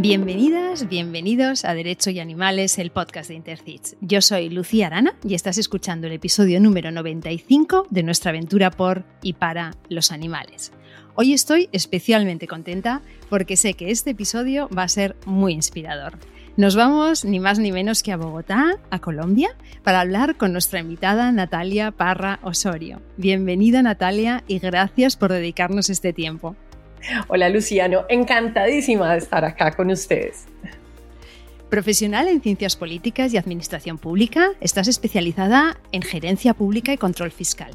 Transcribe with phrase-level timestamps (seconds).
[0.00, 3.96] Bienvenidas, bienvenidos a Derecho y Animales, el podcast de Intercits.
[4.00, 9.02] Yo soy Lucía Arana y estás escuchando el episodio número 95 de nuestra aventura por
[9.22, 10.70] y para los animales.
[11.16, 16.16] Hoy estoy especialmente contenta porque sé que este episodio va a ser muy inspirador.
[16.56, 19.48] Nos vamos ni más ni menos que a Bogotá, a Colombia,
[19.82, 23.02] para hablar con nuestra invitada Natalia Parra Osorio.
[23.16, 26.54] Bienvenida Natalia y gracias por dedicarnos este tiempo.
[27.28, 30.46] Hola Luciano, encantadísima de estar acá con ustedes.
[31.70, 37.72] Profesional en ciencias políticas y administración pública, estás especializada en gerencia pública y control fiscal.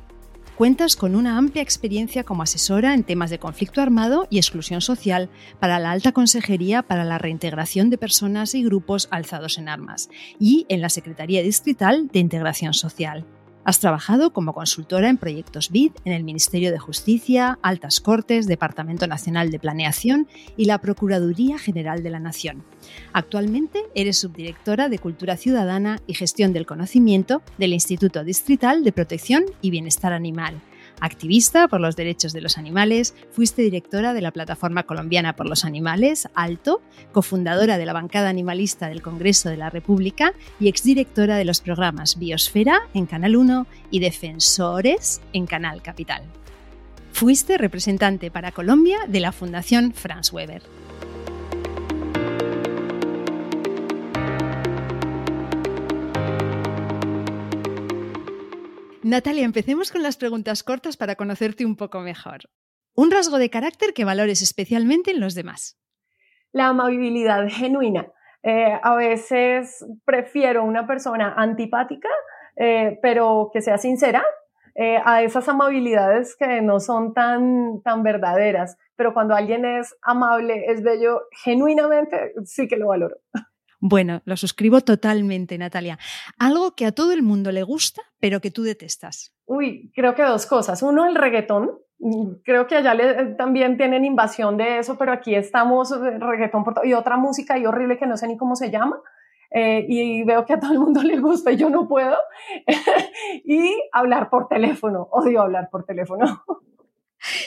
[0.56, 5.30] Cuentas con una amplia experiencia como asesora en temas de conflicto armado y exclusión social
[5.60, 10.68] para la Alta Consejería para la Reintegración de Personas y Grupos Alzados en Armas y
[10.70, 13.26] en la Secretaría Distrital de Integración Social.
[13.66, 19.08] Has trabajado como consultora en proyectos BID en el Ministerio de Justicia, Altas Cortes, Departamento
[19.08, 20.28] Nacional de Planeación
[20.58, 22.64] y la Procuraduría General de la Nación.
[23.14, 29.46] Actualmente eres subdirectora de Cultura Ciudadana y Gestión del Conocimiento del Instituto Distrital de Protección
[29.62, 30.62] y Bienestar Animal
[31.00, 35.66] Activista por los derechos de los animales, fuiste directora de la Plataforma Colombiana por los
[35.66, 41.46] Animales, Alto, cofundadora de la bancada animalista del Congreso de la República y exdirectora de
[41.46, 46.24] los programas Biosfera en Canal 1 y Defensores en Canal Capital.
[47.12, 50.64] Fuiste representante para Colombia de la Fundación Franz Weber.
[59.04, 62.50] Natalia, empecemos con las preguntas cortas para conocerte un poco mejor.
[62.96, 65.78] Un rasgo de carácter que valores especialmente en los demás.
[66.54, 68.08] La amabilidad genuina.
[68.44, 72.08] Eh, a veces prefiero una persona antipática,
[72.56, 74.24] eh, pero que sea sincera,
[74.76, 78.78] eh, a esas amabilidades que no son tan, tan verdaderas.
[78.96, 83.18] Pero cuando alguien es amable, es bello, genuinamente, sí que lo valoro.
[83.86, 86.00] Bueno, lo suscribo totalmente, Natalia.
[86.40, 89.36] Algo que a todo el mundo le gusta, pero que tú detestas.
[89.46, 90.82] Uy, creo que dos cosas.
[90.84, 91.70] Uno, el reggaetón.
[92.46, 96.88] Creo que allá le, también tienen invasión de eso, pero aquí estamos eh, reggaetón por.
[96.88, 99.02] Y otra música y horrible que no sé ni cómo se llama.
[99.52, 102.16] Eh, y veo que a todo el mundo le gusta y yo no puedo.
[103.44, 105.10] y hablar por teléfono.
[105.12, 106.46] Odio hablar por teléfono.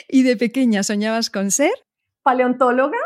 [0.07, 1.73] ¿Y de pequeña soñabas con ser?
[2.21, 2.99] Paleontóloga,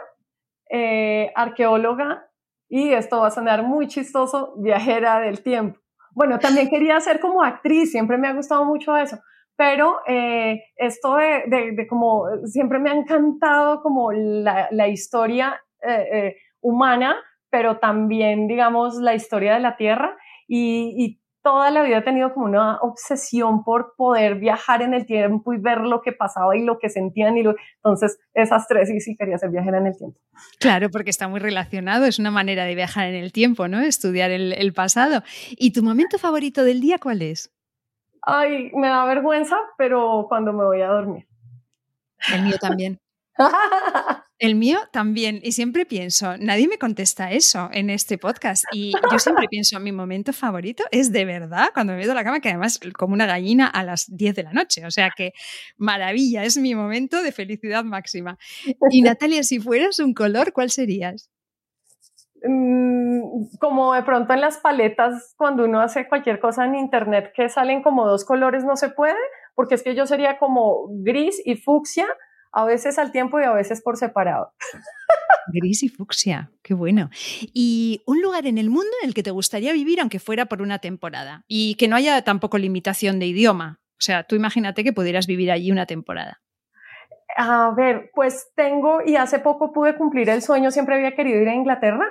[0.70, 2.28] eh, arqueóloga
[2.72, 5.78] y esto va a sonar muy chistoso, viajera del tiempo.
[6.16, 9.18] Bueno, también quería ser como actriz, siempre me ha gustado mucho eso,
[9.58, 17.18] pero eh, esto de, como, siempre me ha encantado como la, historia eh, eh, humana,
[17.50, 20.18] pero también, digamos, la historia de la Tierra
[20.48, 25.06] y, y toda la vida he tenido como una obsesión por poder viajar en el
[25.06, 27.38] tiempo y ver lo que pasaba y lo que sentían.
[27.38, 27.56] Y lo...
[27.78, 30.20] Entonces, esas tres sí, sí quería ser viajera en el tiempo.
[30.60, 33.80] Claro, porque está muy relacionado, es una manera de viajar en el tiempo, ¿no?
[33.80, 35.24] Estudiar el, el pasado.
[35.52, 37.52] ¿Y tu momento favorito del día cuál es?
[38.22, 41.28] Ay, me da vergüenza, pero cuando me voy a dormir.
[42.34, 43.00] El mío también.
[44.42, 45.40] El mío también.
[45.44, 48.66] Y siempre pienso, nadie me contesta eso en este podcast.
[48.74, 52.24] Y yo siempre pienso, mi momento favorito es de verdad cuando me meto a la
[52.24, 54.84] cama, que además como una gallina a las 10 de la noche.
[54.88, 55.34] O sea que
[55.78, 58.40] maravilla, es mi momento de felicidad máxima.
[58.90, 61.30] Y Natalia, si fueras un color, ¿cuál serías?
[62.44, 67.48] Mm, como de pronto en las paletas, cuando uno hace cualquier cosa en internet que
[67.48, 69.20] salen como dos colores, no se puede,
[69.54, 72.08] porque es que yo sería como gris y fucsia
[72.52, 74.54] a veces al tiempo y a veces por separado.
[75.48, 77.10] Gris y fucsia, qué bueno.
[77.54, 80.62] ¿Y un lugar en el mundo en el que te gustaría vivir, aunque fuera por
[80.62, 81.44] una temporada?
[81.48, 83.80] Y que no haya tampoco limitación de idioma.
[83.94, 86.42] O sea, tú imagínate que pudieras vivir allí una temporada.
[87.38, 91.48] A ver, pues tengo, y hace poco pude cumplir el sueño, siempre había querido ir
[91.48, 92.06] a Inglaterra,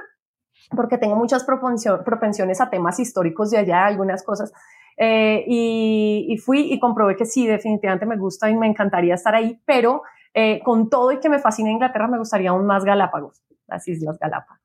[0.74, 4.52] porque tengo muchas propensiones a temas históricos de allá, algunas cosas.
[4.96, 9.34] Eh, y, y, fui y comprobé que sí, definitivamente me gusta y me encantaría estar
[9.34, 10.02] ahí, pero
[10.34, 14.18] eh, con todo y que me fascina Inglaterra, me gustaría aún más Galápagos, las Islas
[14.18, 14.62] Galápagos.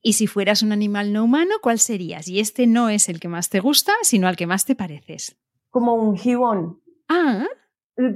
[0.00, 2.28] Y si fueras un animal no humano, ¿cuál serías?
[2.28, 5.36] Y este no es el que más te gusta, sino al que más te pareces.
[5.70, 6.80] Como un gibón.
[7.08, 7.46] Ah.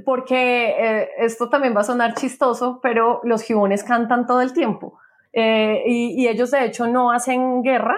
[0.05, 4.97] Porque eh, esto también va a sonar chistoso, pero los gibones cantan todo el tiempo.
[5.33, 7.97] Eh, y, y, ellos de hecho no hacen guerra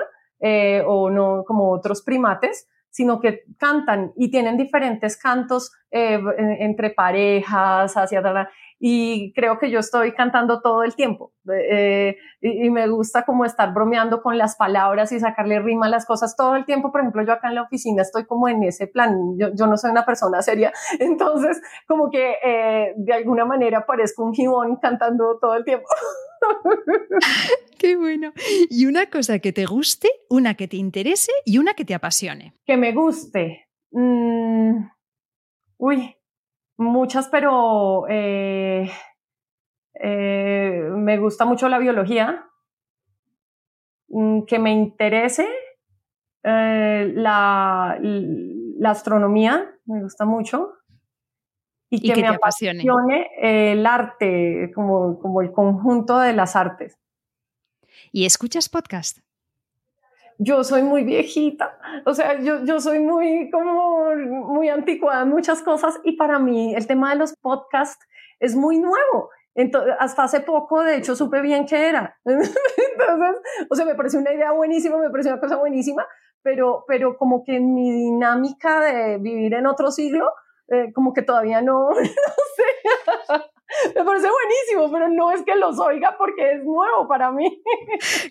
[0.88, 6.18] o no como otros primates, sino que cantan y tienen diferentes cantos eh,
[6.59, 8.21] entre parejas, hacia.
[8.80, 11.33] Y creo que yo estoy cantando todo el tiempo.
[11.53, 16.06] Eh, y, me gusta como estar bromeando con las palabras y sacarle rima a las
[16.06, 16.94] cosas todo el tiempo.
[16.94, 19.38] Por ejemplo, yo acá en la oficina estoy como en ese plan.
[19.38, 20.71] Yo, yo no soy una persona seria.
[21.00, 25.88] Entonces, como que eh, de alguna manera parezco un gibón cantando todo el tiempo.
[27.77, 28.33] Qué bueno.
[28.69, 32.53] Y una cosa que te guste, una que te interese y una que te apasione.
[32.65, 33.67] Que me guste.
[33.91, 34.87] Mm,
[35.77, 36.15] uy,
[36.77, 38.89] muchas, pero eh,
[40.01, 42.45] eh, me gusta mucho la biología.
[44.07, 45.47] Mm, que me interese
[46.43, 50.73] eh, la, la astronomía, me gusta mucho
[51.89, 52.83] y que, me apasione,
[53.41, 56.97] el arte, como, como el conjunto de las artes.
[58.11, 59.19] ¿Y escuchas podcast?
[60.37, 65.61] Yo soy muy viejita, o sea, yo, yo soy muy como muy anticuada en muchas
[65.61, 68.05] cosas y para mí el tema de los podcasts
[68.39, 69.29] es muy nuevo.
[69.55, 72.17] Entonces, hasta hace poco, de hecho, supe bien qué era.
[72.25, 76.05] Entonces, o sea, me pareció una idea buenísima, me pareció una cosa buenísima,
[76.41, 80.29] pero, pero como que en mi dinámica de vivir en otro siglo,
[80.69, 83.44] eh, como que todavía no, no sé.
[83.95, 87.62] Me parece buenísimo, pero no es que los oiga porque es nuevo para mí.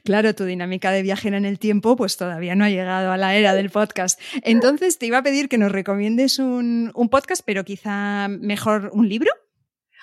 [0.04, 3.34] Claro, tu dinámica de viajera en el tiempo pues todavía no ha llegado a la
[3.34, 4.20] era del podcast.
[4.42, 9.08] Entonces te iba a pedir que nos recomiendes un, un podcast, pero quizá mejor un
[9.08, 9.30] libro.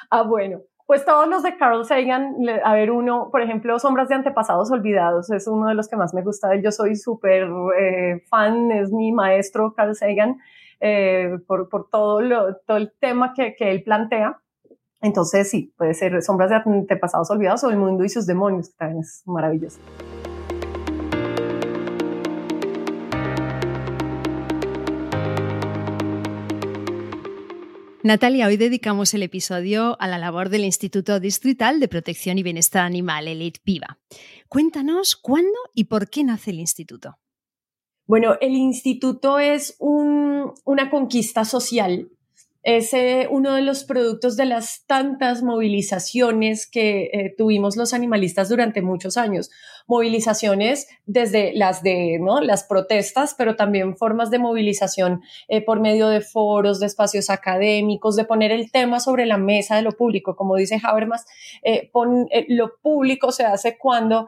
[0.09, 0.61] Ah, bueno.
[0.85, 2.35] Pues todos los de Carl Sagan,
[2.65, 6.13] a ver, uno, por ejemplo, Sombras de Antepasados Olvidados, es uno de los que más
[6.13, 6.49] me gusta.
[6.61, 7.47] Yo soy súper
[7.79, 10.39] eh, fan, es mi maestro Carl Sagan.
[10.83, 14.41] Eh, por, por todo, lo, todo el tema que, que él plantea.
[14.99, 18.75] Entonces, sí, puede ser Sombras de Antepasados Olvidados o El Mundo y sus Demonios, que
[18.77, 19.79] también es maravilloso.
[28.03, 32.83] Natalia, hoy dedicamos el episodio a la labor del Instituto Distrital de Protección y Bienestar
[32.83, 33.99] Animal, el PIVA.
[34.49, 37.19] Cuéntanos cuándo y por qué nace el instituto.
[38.07, 39.77] Bueno, el instituto es
[40.65, 42.09] una conquista social
[42.63, 48.49] es eh, uno de los productos de las tantas movilizaciones que eh, tuvimos los animalistas
[48.49, 49.49] durante muchos años.
[49.87, 52.39] Movilizaciones desde las de ¿no?
[52.39, 58.15] las protestas, pero también formas de movilización eh, por medio de foros, de espacios académicos,
[58.15, 60.35] de poner el tema sobre la mesa de lo público.
[60.35, 61.25] Como dice Habermas,
[62.47, 64.27] lo público se hace cuando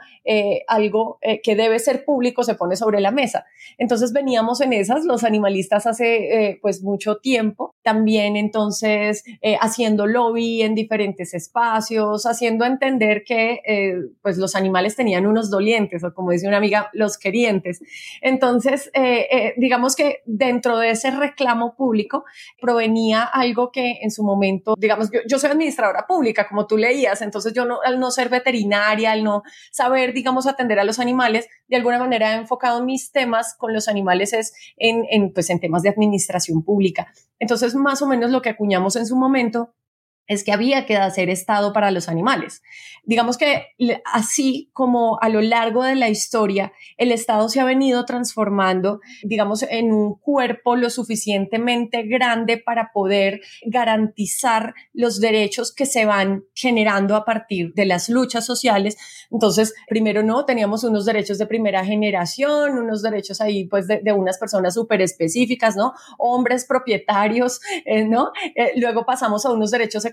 [0.68, 3.46] algo que debe ser público se pone sobre la mesa.
[3.78, 7.76] Entonces veníamos en esas, los animalistas hace pues mucho tiempo.
[7.84, 14.96] También entonces eh, haciendo lobby en diferentes espacios, haciendo entender que eh, pues los animales
[14.96, 17.82] tenían unos dolientes o como dice una amiga, los querientes.
[18.22, 22.24] Entonces, eh, digamos que dentro de ese reclamo público
[22.60, 27.54] provenía algo que en su momento, digamos, yo, soy administradora pública, como tú leías, entonces
[27.54, 32.00] yo al no ser veterinaria, al no saber, digamos, atender a los animales, de alguna
[32.00, 35.90] manera he enfocado mis temas con los animales es en, en, pues, en temas de
[35.90, 37.12] administración pública.
[37.40, 39.74] Entonces, más o menos lo que acuñamos en su momento
[40.28, 42.62] es que había que hacer estado para los animales.
[43.06, 43.68] Digamos que
[44.06, 49.64] así como a lo largo de la historia el estado se ha venido transformando, digamos,
[49.64, 57.16] en un cuerpo lo suficientemente grande para poder garantizar los derechos que se van generando
[57.18, 58.98] a partir de las luchas sociales.
[59.32, 64.38] Entonces, primero no, teníamos unos derechos de primera generación, unos derechos ahí pues de, unas
[64.38, 65.94] personas súper específicas, ¿no?
[66.18, 68.32] Hombres propietarios, eh, ¿no?
[68.56, 70.06] Eh, luego pasamos a unos derechos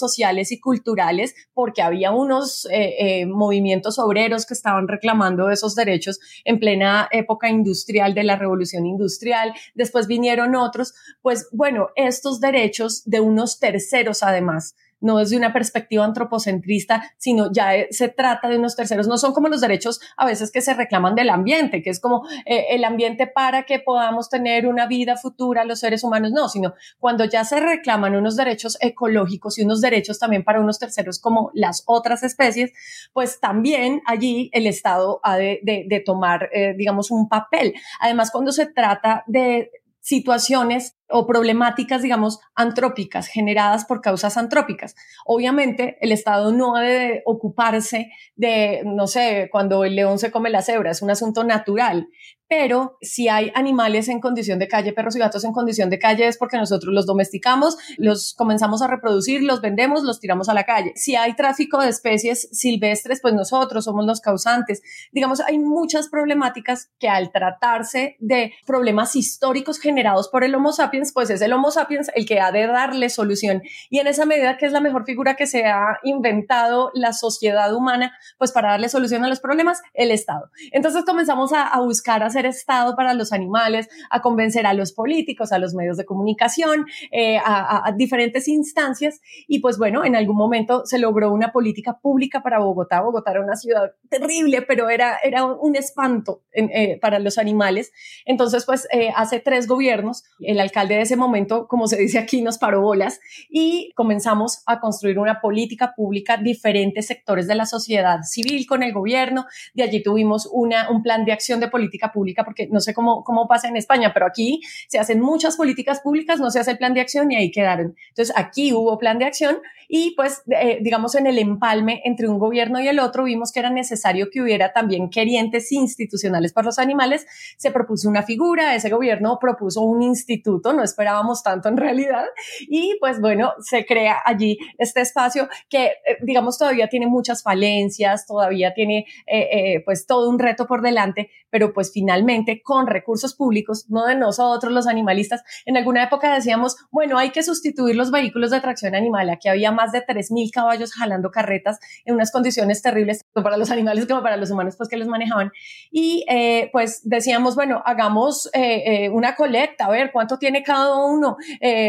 [0.00, 6.20] sociales y culturales, porque había unos eh, eh, movimientos obreros que estaban reclamando esos derechos
[6.44, 9.52] en plena época industrial de la revolución industrial.
[9.74, 16.04] Después vinieron otros, pues bueno, estos derechos de unos terceros además no desde una perspectiva
[16.04, 20.26] antropocentrista, sino ya eh, se trata de unos terceros, no son como los derechos a
[20.26, 24.28] veces que se reclaman del ambiente, que es como eh, el ambiente para que podamos
[24.28, 28.78] tener una vida futura los seres humanos, no, sino cuando ya se reclaman unos derechos
[28.80, 32.72] ecológicos y unos derechos también para unos terceros como las otras especies,
[33.12, 37.74] pues también allí el Estado ha de, tomar, eh, digamos, un papel.
[38.00, 39.70] Además, cuando se trata de
[40.06, 44.94] situaciones o problemáticas, digamos, antrópicas, generadas por causas antrópicas.
[45.24, 50.62] Obviamente, el Estado no debe ocuparse de, no sé, cuando el león se come la
[50.62, 52.06] cebra, es un asunto natural,
[52.48, 56.26] pero si hay animales en condición de calle, perros y gatos en condición de calle,
[56.26, 60.64] es porque nosotros los domesticamos, los comenzamos a reproducir, los vendemos, los tiramos a la
[60.64, 60.92] calle.
[60.96, 64.82] Si hay tráfico de especies silvestres, pues nosotros somos los causantes.
[65.12, 71.12] Digamos, hay muchas problemáticas que al tratarse de problemas históricos generados por el Homo sapiens,
[71.12, 73.62] pues es el Homo sapiens el que ha de darle solución.
[73.90, 77.74] Y en esa medida que es la mejor figura que se ha inventado la sociedad
[77.74, 80.50] humana, pues para darle solución a los problemas, el Estado.
[80.72, 85.58] Entonces comenzamos a, buscar hacer Estado para los animales, a convencer a los políticos, a
[85.58, 89.20] los medios de comunicación, eh, a, diferentes instancias.
[89.48, 93.00] Y pues bueno, en algún momento se logró una política pública para Bogotá.
[93.00, 97.92] Bogotá era una ciudad terrible, pero era, era un espanto eh, para los animales.
[98.24, 102.42] Entonces, pues eh, hace tres gobiernos, el alcalde de ese momento, como se dice aquí,
[102.42, 108.22] nos paró bolas y comenzamos a construir una política pública, diferentes sectores de la sociedad
[108.22, 109.46] civil con el gobierno.
[109.74, 113.24] De allí tuvimos una, un plan de acción de política pública, porque no sé cómo,
[113.24, 116.78] cómo pasa en España, pero aquí se hacen muchas políticas públicas, no se hace el
[116.78, 117.94] plan de acción y ahí quedaron.
[118.08, 122.38] Entonces, aquí hubo plan de acción y pues, eh, digamos, en el empalme entre un
[122.38, 126.78] gobierno y el otro, vimos que era necesario que hubiera también querientes institucionales para los
[126.78, 127.26] animales.
[127.56, 132.24] Se propuso una figura, ese gobierno propuso un instituto, no esperábamos tanto en realidad.
[132.68, 138.26] Y pues bueno, se crea allí este espacio que, eh, digamos, todavía tiene muchas falencias,
[138.26, 142.15] todavía tiene eh, pues todo un reto por delante, pero pues finalmente
[142.62, 147.42] con recursos públicos, no de nosotros los animalistas, en alguna época decíamos, bueno, hay que
[147.42, 152.14] sustituir los vehículos de tracción animal, aquí había más de 3.000 caballos jalando carretas en
[152.14, 155.50] unas condiciones terribles, tanto para los animales como para los humanos, pues que los manejaban.
[155.90, 161.04] Y eh, pues decíamos, bueno, hagamos eh, eh, una colecta, a ver cuánto tiene cada
[161.04, 161.36] uno,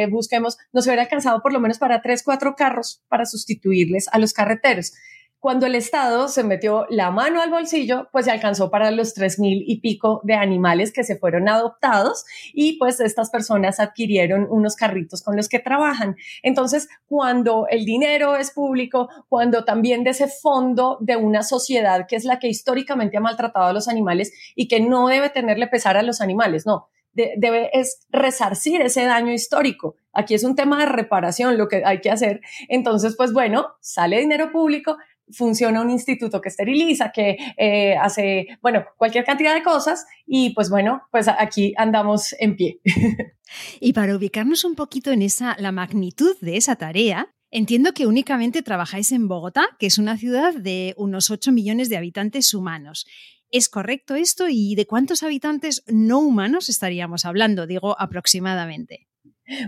[0.10, 4.34] busquemos, nos hubiera alcanzado por lo menos para tres, cuatro carros para sustituirles a los
[4.34, 4.94] carreteros.
[5.40, 9.38] Cuando el Estado se metió la mano al bolsillo, pues se alcanzó para los tres
[9.38, 14.76] mil y pico de animales que se fueron adoptados y pues estas personas adquirieron unos
[14.76, 16.16] carritos con los que trabajan.
[16.42, 22.16] Entonces, cuando el dinero es público, cuando también de ese fondo de una sociedad que
[22.16, 25.98] es la que históricamente ha maltratado a los animales y que no debe tenerle pesar
[25.98, 29.96] a los animales, no, debe es resarcir ese daño histórico.
[30.14, 32.42] Aquí es un tema de reparación lo que hay que hacer.
[32.70, 34.98] Entonces, pues bueno, sale dinero público,
[35.32, 40.70] funciona un instituto que esteriliza, que eh, hace, bueno, cualquier cantidad de cosas y pues
[40.70, 42.80] bueno, pues aquí andamos en pie.
[43.80, 48.62] Y para ubicarnos un poquito en esa, la magnitud de esa tarea, entiendo que únicamente
[48.62, 53.08] trabajáis en Bogotá, que es una ciudad de unos 8 millones de habitantes humanos.
[53.50, 54.48] ¿Es correcto esto?
[54.50, 57.66] ¿Y de cuántos habitantes no humanos estaríamos hablando?
[57.66, 59.08] Digo aproximadamente.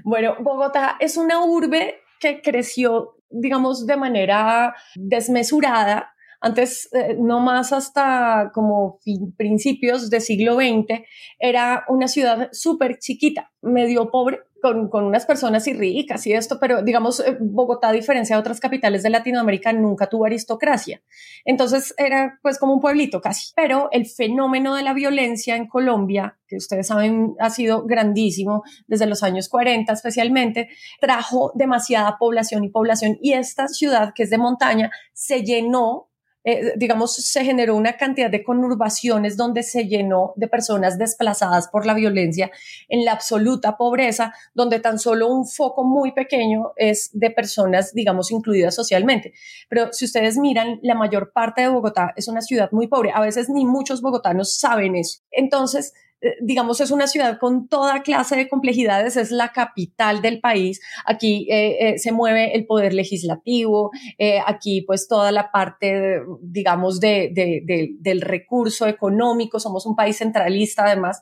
[0.04, 6.14] Bueno, Bogotá es una urbe que creció digamos, de manera desmesurada.
[6.42, 9.00] Antes, eh, no más hasta como
[9.36, 11.02] principios del siglo XX,
[11.38, 16.60] era una ciudad súper chiquita, medio pobre, con, con, unas personas y ricas y esto,
[16.60, 21.02] pero digamos, eh, Bogotá, a diferencia de otras capitales de Latinoamérica, nunca tuvo aristocracia.
[21.46, 23.52] Entonces era pues como un pueblito casi.
[23.56, 29.06] Pero el fenómeno de la violencia en Colombia, que ustedes saben ha sido grandísimo desde
[29.06, 34.38] los años 40 especialmente, trajo demasiada población y población y esta ciudad que es de
[34.38, 36.09] montaña se llenó
[36.44, 41.86] eh, digamos, se generó una cantidad de conurbaciones donde se llenó de personas desplazadas por
[41.86, 42.50] la violencia
[42.88, 48.32] en la absoluta pobreza, donde tan solo un foco muy pequeño es de personas, digamos,
[48.32, 49.34] incluidas socialmente.
[49.70, 53.12] Pero si ustedes miran, la mayor parte de Bogotá es una ciudad muy pobre.
[53.14, 55.22] A veces ni muchos bogotanos saben eso.
[55.32, 55.94] Entonces,
[56.42, 61.48] digamos, es una ciudad con toda clase de complejidades, es la capital del país, aquí
[61.50, 63.92] eh, eh, se mueve el poder legislativo,
[64.46, 67.32] aquí pues toda la parte, digamos, de,
[68.00, 71.22] del recurso económico, somos un país centralista además,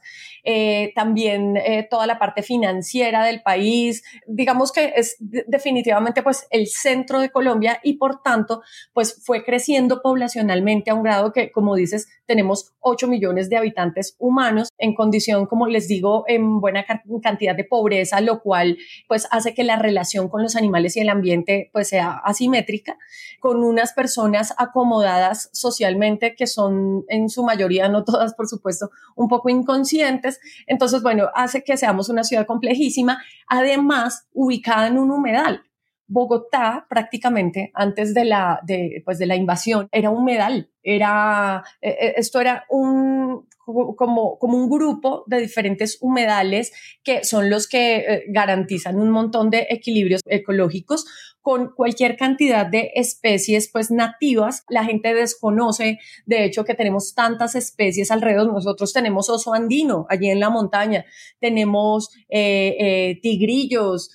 [0.96, 1.56] también
[1.90, 7.80] toda la parte financiera del país, digamos que es definitivamente pues el centro de Colombia
[7.84, 8.62] y por tanto
[8.94, 14.16] pues fue creciendo poblacionalmente a un grado que, como dices, tenemos 8 millones de habitantes
[14.20, 16.86] humanos condición, como les digo, en buena
[17.22, 18.78] cantidad de pobreza, lo cual
[19.08, 22.98] pues hace que la relación con los animales y el ambiente pues sea asimétrica,
[23.40, 29.28] con unas personas acomodadas socialmente que son en su mayoría, no todas por supuesto, un
[29.28, 30.40] poco inconscientes.
[30.68, 35.64] Entonces, bueno, hace que seamos una ciudad complejísima, además ubicada en un humedal.
[36.10, 42.14] Bogotá prácticamente antes de la, de, pues de la invasión era humedal, era, eh, eh,
[42.16, 46.72] esto era un, como, como un grupo de diferentes humedales
[47.04, 51.06] que son los que eh, garantizan un montón de equilibrios ecológicos
[51.48, 54.66] con cualquier cantidad de especies pues nativas.
[54.68, 58.52] La gente desconoce, de hecho, que tenemos tantas especies alrededor.
[58.52, 61.06] Nosotros tenemos oso andino allí en la montaña,
[61.40, 64.12] tenemos eh, eh, tigrillos,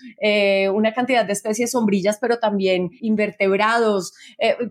[0.75, 4.13] una cantidad de especies sombrillas, pero también invertebrados,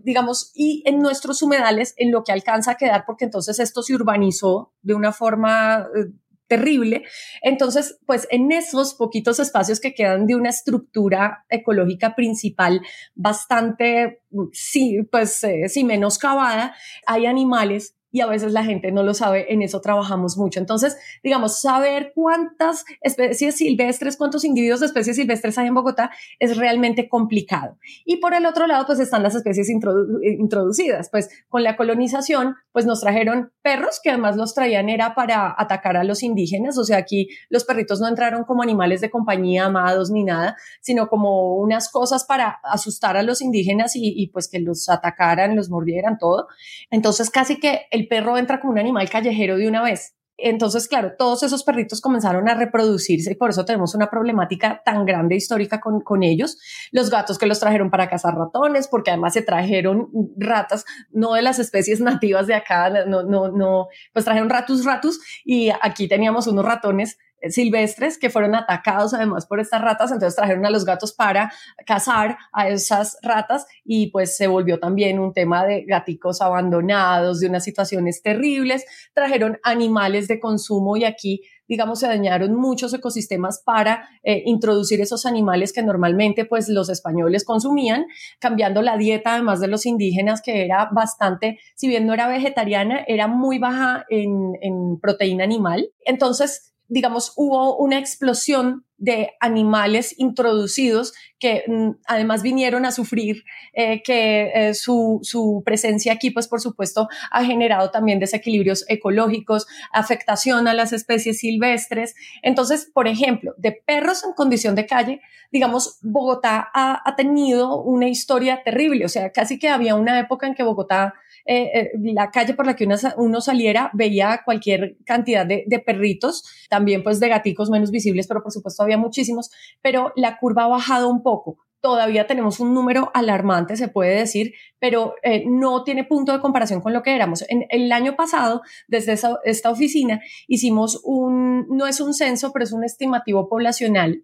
[0.04, 3.92] digamos, y en nuestros humedales en lo que alcanza a quedar, porque entonces esto se
[3.92, 6.12] urbanizó de una forma eh,
[6.52, 7.04] terrible.
[7.40, 12.82] Entonces, pues en esos poquitos espacios que quedan de una estructura ecológica principal
[13.14, 14.20] bastante,
[14.52, 16.74] sí, pues eh, menoscabada,
[17.06, 20.60] hay animales y a veces la gente no lo sabe, en eso trabajamos mucho.
[20.60, 26.58] Entonces, digamos, saber cuántas especies silvestres, cuántos individuos de especies silvestres hay en Bogotá es
[26.58, 27.78] realmente complicado.
[28.04, 31.08] Y por el otro lado, pues están las especies introducidas.
[31.10, 35.96] Pues con la colonización, pues nos trajeron perros que además los traían era para atacar
[35.96, 36.76] a los indígenas.
[36.76, 41.08] O sea, aquí los perritos no entraron como animales de compañía amados ni nada, sino
[41.08, 45.70] como unas cosas para asustar a los indígenas y, y pues que los atacaran, los
[45.70, 46.48] mordieran, todo.
[46.90, 50.14] Entonces, casi que el el perro entra como un animal callejero de una vez.
[50.38, 55.04] Entonces, claro, todos esos perritos comenzaron a reproducirse y por eso tenemos una problemática tan
[55.04, 56.58] grande histórica con, con, ellos.
[56.90, 61.42] Los gatos que los trajeron para cazar ratones, porque además se trajeron ratas, no de
[61.42, 66.46] las especies nativas de acá, no, no, no, pues trajeron ratus ratus y aquí teníamos
[66.48, 67.18] unos ratones
[67.50, 71.52] silvestres que fueron atacados además por estas ratas, entonces trajeron a los gatos para
[71.86, 77.48] cazar a esas ratas y pues se volvió también un tema de gaticos abandonados, de
[77.48, 78.84] unas situaciones terribles,
[79.14, 85.24] trajeron animales de consumo y aquí digamos, se dañaron muchos ecosistemas para eh, introducir esos
[85.24, 88.04] animales que normalmente pues los españoles consumían,
[88.38, 93.02] cambiando la dieta además de los indígenas que era bastante, si bien no era vegetariana,
[93.06, 95.88] era muy baja en, en proteína animal.
[96.04, 104.02] Entonces, digamos, hubo una explosión de animales introducidos que mm, además vinieron a sufrir, eh,
[104.02, 110.68] que eh, su, su, presencia aquí, pues por supuesto, ha generado también desequilibrios ecológicos, afectación
[110.68, 112.14] a las especies silvestres.
[112.42, 118.06] Entonces, por ejemplo, de perros en condición de calle, digamos, Bogotá ha, ha tenido una
[118.06, 121.14] historia terrible, o sea, casi que había una época en que Bogotá
[121.46, 127.02] eh, eh, la calle por la que uno, saliera veía cualquier cantidad de, perritos, también
[127.02, 131.08] pues de gaticos menos visibles, pero por supuesto había muchísimos, pero la curva ha bajado
[131.08, 131.58] un poco.
[131.80, 136.80] Todavía tenemos un número alarmante, se puede decir, pero eh, no tiene punto de comparación
[136.80, 137.44] con lo que éramos.
[137.48, 142.72] En el año pasado, desde esta oficina, hicimos un, no es un censo, pero es
[142.72, 144.22] un estimativo poblacional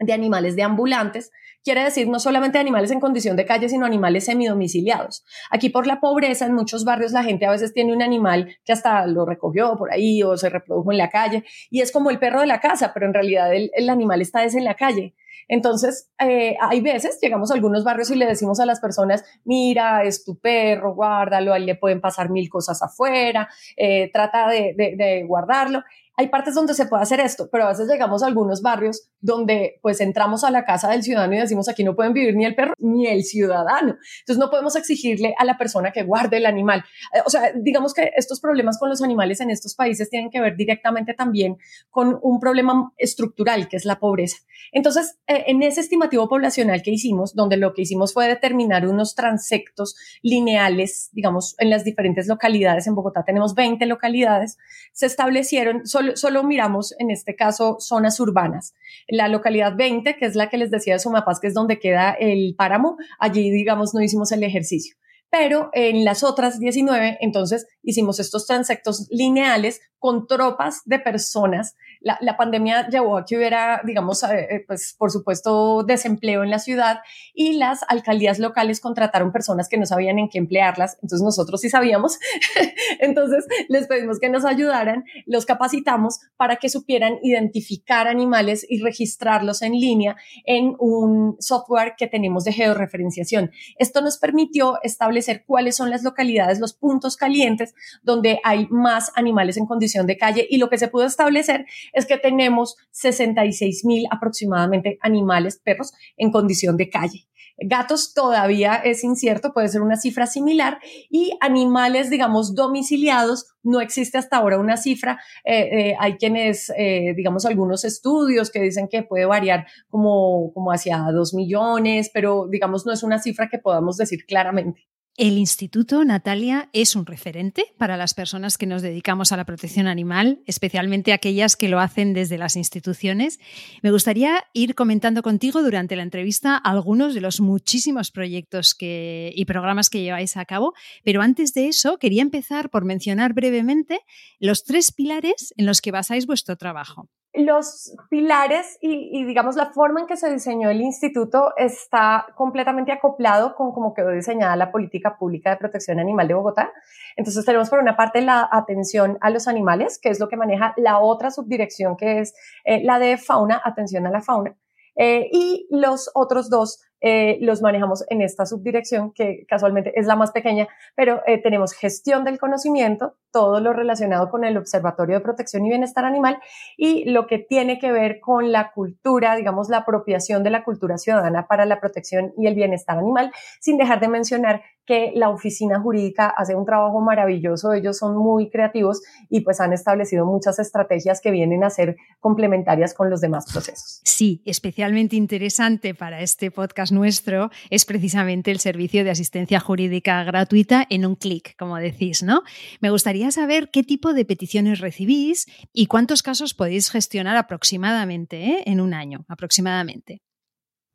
[0.00, 1.30] de animales de ambulantes
[1.62, 5.24] quiere decir no solamente animales en condición de calle, sino animales semidomiciliados.
[5.50, 8.72] Aquí por la pobreza, en muchos barrios la gente a veces tiene un animal que
[8.72, 12.18] hasta lo recogió por ahí o se reprodujo en la calle y es como el
[12.18, 15.14] perro de la casa, pero en realidad el, animal está en la calle.
[15.48, 20.04] Entonces, eh, hay veces llegamos a algunos barrios y le decimos a las personas, mira,
[20.04, 25.24] es tu perro, guárdalo, ahí le pueden pasar mil cosas afuera, eh, trata de, de
[25.26, 25.82] guardarlo
[26.20, 29.78] hay partes donde se puede hacer esto, pero a veces llegamos a algunos barrios donde
[29.80, 32.54] pues entramos a la casa del ciudadano y decimos aquí no pueden vivir ni el
[32.54, 33.96] perro ni el ciudadano.
[34.20, 36.84] Entonces no podemos exigirle a la persona que guarde el animal.
[37.14, 40.42] Eh, o sea, digamos que estos problemas con los animales en estos países tienen que
[40.42, 41.56] ver directamente también
[41.88, 44.36] con un problema estructural que es la pobreza.
[44.72, 49.96] Entonces, en ese estimativo poblacional que hicimos, donde lo que hicimos fue determinar unos transectos
[50.22, 54.58] lineales, digamos, en las diferentes localidades, en Bogotá tenemos 20 localidades,
[54.92, 58.74] se establecieron solo solo, miramos en este caso zonas urbanas.
[59.08, 62.12] La localidad 20, que es la que les decía de Sumapaz, que es donde queda
[62.12, 64.96] el páramo, allí digamos no hicimos el ejercicio.
[65.30, 71.76] Pero en las otras 19, entonces hicimos estos transectos lineales con tropas de personas.
[72.00, 76.50] La, la, pandemia llevó a que hubiera, digamos, eh, eh, pues por supuesto, desempleo en
[76.50, 77.00] la ciudad
[77.34, 81.68] y las alcaldías locales contrataron personas que no sabían en qué emplearlas, entonces nosotros sí
[81.68, 82.18] sabíamos,
[83.00, 89.60] entonces les pedimos que nos ayudaran, los capacitamos para que supieran identificar animales y registrarlos
[89.60, 90.16] en línea
[90.46, 93.50] en un software que tenemos de georreferenciación.
[93.78, 99.56] Esto nos permitió establecer cuáles son las localidades, los puntos calientes donde hay más animales
[99.56, 104.06] en condición de calle y lo que se pudo establecer es que tenemos 66 mil
[104.10, 107.26] aproximadamente animales, perros en condición de calle.
[107.62, 110.78] Gatos todavía es incierto, puede ser una cifra similar
[111.10, 115.20] y animales, digamos, domiciliados, no existe hasta ahora una cifra.
[115.44, 120.72] Eh, eh, hay quienes, eh, digamos, algunos estudios que dicen que puede variar como, como
[120.72, 124.88] hacia dos millones, pero digamos, no es una cifra que podamos decir claramente.
[125.16, 129.86] El Instituto Natalia es un referente para las personas que nos dedicamos a la protección
[129.86, 133.38] animal, especialmente aquellas que lo hacen desde las instituciones.
[133.82, 139.90] Me gustaría ir comentando contigo durante la entrevista algunos de los muchísimos proyectos y programas
[139.90, 140.72] que lleváis a cabo,
[141.04, 144.00] pero antes de eso quería empezar por mencionar brevemente
[144.38, 150.00] los tres pilares en los que basáis vuestro trabajo los pilares y, digamos la forma
[150.00, 155.16] en que se diseñó el instituto está completamente acoplado con cómo quedó diseñada la política
[155.16, 156.72] pública de protección animal de Bogotá.
[157.16, 160.74] Entonces tenemos por una parte la atención a los animales, que es lo que maneja
[160.76, 164.56] la otra subdirección que es eh, la de fauna, atención a la fauna.
[164.96, 170.16] Eh, y los otros dos eh, los manejamos en esta subdirección, que casualmente es la
[170.16, 175.22] más pequeña, pero eh, tenemos gestión del conocimiento, todo lo relacionado con el Observatorio de
[175.22, 176.38] Protección y Bienestar Animal
[176.76, 180.98] y lo que tiene que ver con la cultura, digamos, la apropiación de la cultura
[180.98, 185.80] ciudadana para la protección y el bienestar animal, sin dejar de mencionar que la oficina
[185.80, 191.20] jurídica hace un trabajo maravilloso, ellos son muy creativos y pues han establecido muchas estrategias
[191.20, 194.00] que vienen a ser complementarias con los demás procesos.
[194.04, 200.86] Sí, especialmente interesante para este podcast nuestro es precisamente el servicio de asistencia jurídica gratuita
[200.90, 202.42] en un clic, como decís, ¿no?
[202.80, 208.62] Me gustaría saber qué tipo de peticiones recibís y cuántos casos podéis gestionar aproximadamente ¿eh?
[208.66, 210.22] en un año, aproximadamente.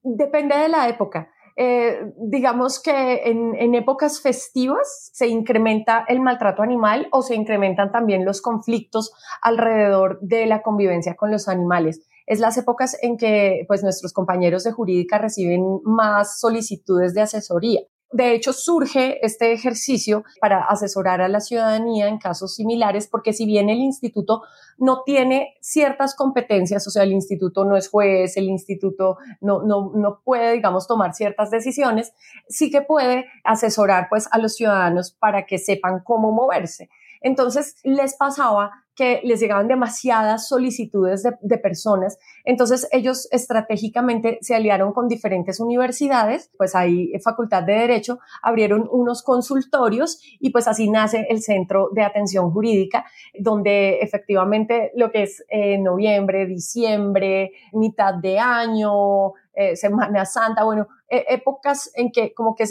[0.03, 1.29] Depende de la época.
[1.57, 7.93] Eh, digamos que en, en, épocas festivas se incrementa el maltrato animal o se incrementan
[7.93, 12.05] también los conflictos alrededor de la convivencia con los animales.
[12.25, 17.81] Es las épocas en que pues nuestros compañeros de jurídica reciben más solicitudes de asesoría.
[18.11, 23.45] De hecho, surge este ejercicio para asesorar a la ciudadanía en casos similares, porque si
[23.45, 24.43] bien el instituto
[24.77, 29.91] no tiene ciertas competencias, o sea, el instituto no es juez, el instituto no, no,
[29.95, 32.13] no puede, digamos, tomar ciertas decisiones,
[32.47, 36.89] sí que puede asesorar pues a los ciudadanos para que sepan cómo moverse.
[37.19, 42.17] Entonces, les pasaba que les llegaban demasiadas solicitudes de, personas.
[42.43, 49.23] Entonces ellos estratégicamente se aliaron con diferentes universidades, pues hay facultad de derecho, abrieron unos
[49.23, 53.05] consultorios y pues así nace el Centro de Atención Jurídica,
[53.39, 60.87] donde efectivamente lo que es eh, noviembre, diciembre, mitad de año, eh, Semana Santa, bueno,
[61.09, 62.65] e, épocas en que como que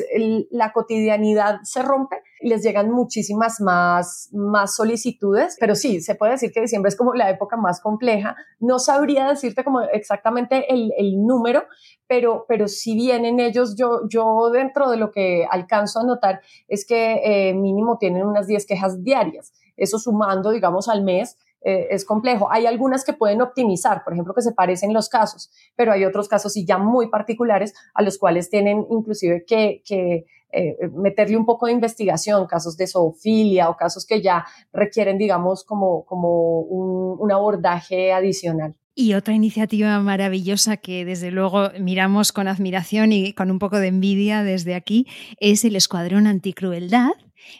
[0.50, 6.32] la cotidianidad se rompe y les llegan muchísimas más, más solicitudes, pero sí, se puede
[6.32, 8.36] decir que diciembre es como la época más compleja.
[8.60, 11.64] No sabría decirte como exactamente el, el número,
[12.06, 16.86] pero, pero si vienen ellos, yo, yo dentro de lo que alcanzo a notar es
[16.86, 19.52] que eh, mínimo tienen unas 10 quejas diarias.
[19.76, 22.48] Eso sumando, digamos, al mes, eh, es complejo.
[22.50, 26.28] Hay algunas que pueden optimizar, por ejemplo, que se parecen los casos, pero hay otros
[26.28, 31.46] casos y ya muy particulares a los cuales tienen inclusive que, que eh, meterle un
[31.46, 37.16] poco de investigación, casos de zoofilia o casos que ya requieren, digamos, como, como un,
[37.18, 38.74] un abordaje adicional.
[38.96, 43.88] Y otra iniciativa maravillosa que desde luego miramos con admiración y con un poco de
[43.88, 45.08] envidia desde aquí
[45.40, 47.10] es el Escuadrón Anticrueldad,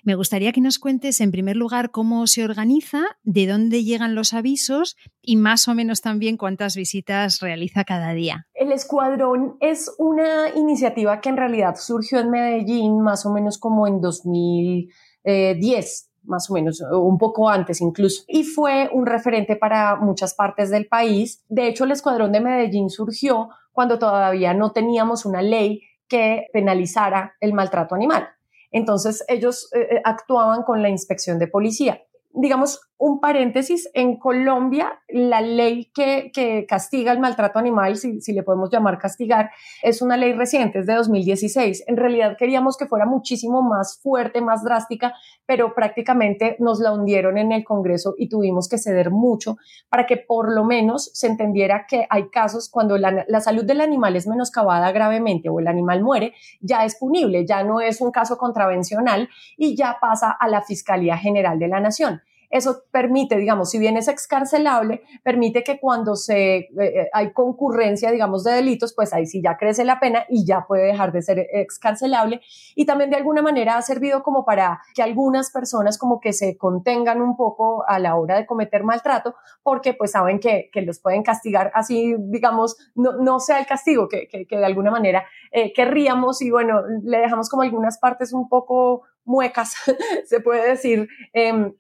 [0.03, 4.35] me gustaría que nos cuentes en primer lugar cómo se organiza, de dónde llegan los
[4.35, 8.47] avisos y más o menos también cuántas visitas realiza cada día.
[8.55, 13.87] El Escuadrón es una iniciativa que en realidad surgió en Medellín más o menos como
[13.87, 20.35] en 2010 más o menos, un poco antes incluso, y fue un referente para muchas
[20.35, 21.45] partes del país.
[21.49, 27.35] De hecho, el Escuadrón de Medellín surgió cuando todavía no teníamos una ley que penalizara
[27.41, 28.29] el maltrato animal.
[28.75, 32.03] Entonces ellos eh, eh, actuaban con la inspección de policía.
[32.33, 38.43] Digamos, un paréntesis, en Colombia la ley que, castiga el maltrato animal, si, si, le
[38.43, 39.53] podemos llamar castigar,
[39.85, 41.85] es una ley reciente, es de 2016.
[41.87, 45.15] En realidad queríamos que fuera muchísimo más fuerte, más drástica,
[45.47, 49.57] pero prácticamente nos la hundieron en el Congreso y tuvimos que ceder mucho
[49.89, 53.81] para que por lo menos se entendiera que hay casos cuando la, la salud del
[53.81, 58.11] animal es menoscabada gravemente o el animal muere, ya es punible, ya no es un
[58.11, 62.23] caso contravencional y ya pasa a la Fiscalía General de la Nación.
[62.55, 68.13] Eso permite, digamos, si bien es excarcelable, permite que cuando se, eh, eh, hay concurrencia,
[68.13, 71.21] digamos, de delitos, pues ahí sí ya crece la pena y ya puede dejar de
[71.23, 72.43] ser excarcelable.
[72.77, 76.57] Y también de alguna manera ha servido como para que algunas personas como que se
[76.57, 81.01] contengan un poco a la hora de cometer maltrato, porque pues saben que, que los
[81.01, 85.73] pueden castigar así, digamos, no, no sea el castigo que, que, de alguna manera eh,
[85.73, 89.75] querríamos y bueno, le dejamos como algunas partes un poco muecas,
[90.27, 91.75] se puede decir, eh,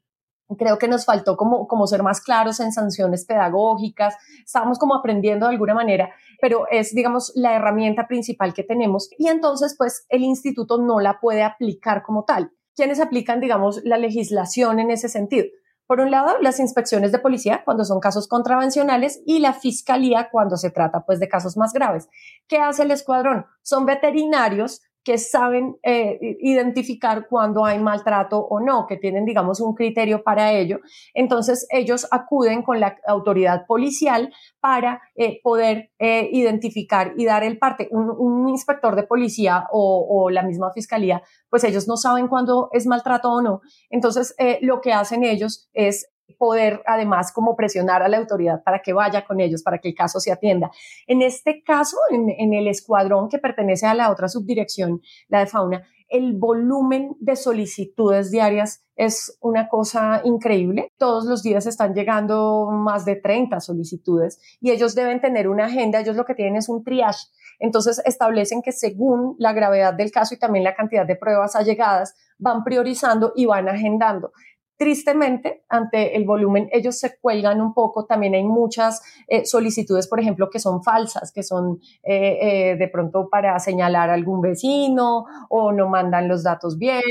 [0.58, 5.46] Creo que nos faltó como, como ser más claros en sanciones pedagógicas, estábamos como aprendiendo
[5.46, 10.22] de alguna manera, pero es, digamos, la herramienta principal que tenemos y entonces, pues, el
[10.22, 12.52] instituto no la puede aplicar como tal.
[12.76, 15.46] ¿Quiénes aplican, digamos, la legislación en ese sentido?
[15.86, 20.56] Por un lado, las inspecciones de policía cuando son casos contravencionales y la fiscalía cuando
[20.56, 22.08] se trata pues de casos más graves.
[22.48, 23.44] ¿Qué hace el escuadrón?
[23.62, 29.74] Son veterinarios que saben eh, identificar cuando hay maltrato o no, que tienen, digamos, un
[29.74, 30.80] criterio para ello.
[31.12, 37.58] Entonces, ellos acuden con la autoridad policial para eh, poder eh, identificar y dar el
[37.58, 37.88] parte.
[37.90, 38.14] Un,
[38.54, 43.32] inspector de policía o, o, la misma fiscalía, pues ellos no saben cuándo es maltrato
[43.32, 43.62] o no.
[43.90, 48.92] Entonces, lo que hacen ellos es poder además como presionar a la autoridad para que
[48.92, 50.70] vaya con ellos, para que el caso se atienda.
[51.06, 55.46] En este caso, en, en el escuadrón que pertenece a la otra subdirección, la de
[55.46, 60.92] fauna, el volumen de solicitudes diarias es una cosa increíble.
[60.96, 66.00] Todos los días están llegando más de 30 solicitudes y ellos deben tener una agenda,
[66.00, 67.26] ellos lo que tienen es un triage.
[67.58, 72.14] Entonces establecen que según la gravedad del caso y también la cantidad de pruebas allegadas,
[72.38, 74.32] van priorizando y van agendando.
[74.76, 78.06] Tristemente, ante el volumen, ellos se cuelgan un poco.
[78.06, 82.88] También hay muchas eh, solicitudes, por ejemplo, que son falsas, que son eh, eh, de
[82.88, 87.02] pronto para señalar a algún vecino o no mandan los datos bien.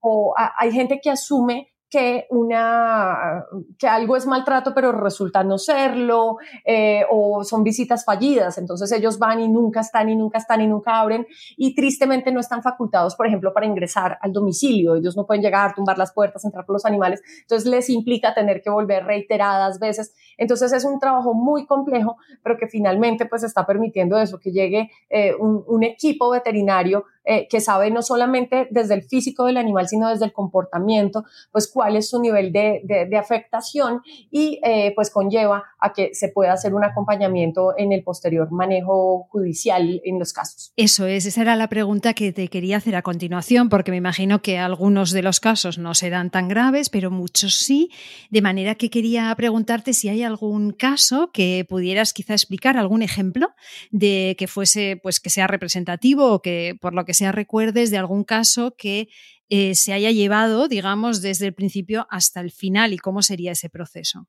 [0.00, 3.46] O hay gente que asume que, una,
[3.78, 9.18] que algo es maltrato pero resulta no serlo, eh, o son visitas fallidas, entonces ellos
[9.18, 13.16] van y nunca están y nunca están y nunca abren y tristemente no están facultados,
[13.16, 16.74] por ejemplo, para ingresar al domicilio, ellos no pueden llegar, tumbar las puertas, entrar por
[16.74, 21.64] los animales, entonces les implica tener que volver reiteradas veces, entonces es un trabajo muy
[21.64, 27.06] complejo, pero que finalmente pues está permitiendo eso, que llegue eh, un, un equipo veterinario
[27.28, 31.66] eh, que sabe no solamente desde el físico del animal, sino desde el comportamiento, pues
[31.66, 36.52] cuál es su nivel de, de, afectación y eh, pues conlleva a que se pueda
[36.52, 40.72] hacer un acompañamiento en el posterior manejo judicial en los casos.
[40.76, 44.42] Eso es, esa era la pregunta que te quería hacer a continuación, porque me imagino
[44.42, 47.90] que algunos de los casos no serán tan graves, pero muchos sí,
[48.30, 53.50] de manera que quería preguntarte si hay algún caso que pudieras quizá explicar, algún ejemplo
[53.90, 57.98] de que fuese, pues que sea representativo o que por lo que sea recuerdes de
[57.98, 59.08] algún caso que
[59.48, 63.68] eh, se haya llevado, digamos, desde el principio hasta el final y cómo sería ese
[63.70, 64.26] proceso.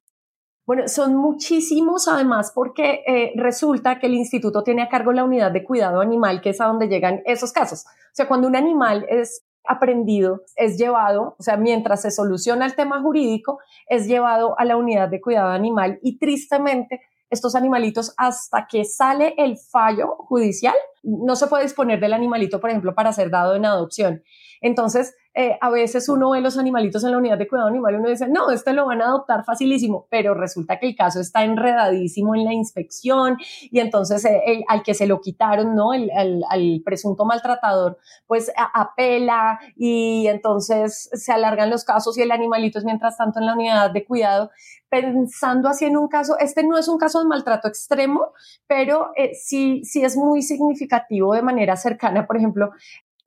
[0.65, 5.51] Bueno, son muchísimos además porque eh, resulta que el instituto tiene a cargo la unidad
[5.51, 7.85] de cuidado animal, que es a donde llegan esos casos.
[7.85, 12.75] O sea, cuando un animal es aprendido, es llevado, o sea, mientras se soluciona el
[12.75, 18.67] tema jurídico, es llevado a la unidad de cuidado animal y tristemente estos animalitos hasta
[18.67, 23.29] que sale el fallo judicial, no se puede disponer del animalito, por ejemplo, para ser
[23.29, 24.23] dado en adopción.
[24.61, 27.97] Entonces, eh, a veces uno ve los animalitos en la unidad de cuidado animal y
[27.97, 31.43] uno dice, no, este lo van a adoptar facilísimo, pero resulta que el caso está
[31.43, 33.37] enredadísimo en la inspección
[33.69, 35.93] y entonces eh, al que se lo quitaron, ¿no?
[35.93, 36.09] El,
[36.49, 42.85] al presunto maltratador, pues apela y entonces se alargan los casos y el animalito es
[42.85, 44.49] mientras tanto en la unidad de cuidado
[44.89, 48.31] pensando así en un caso, este no es un caso de maltrato extremo,
[48.67, 52.25] pero eh, sí, sí es muy significativo de manera cercana.
[52.25, 52.71] Por ejemplo,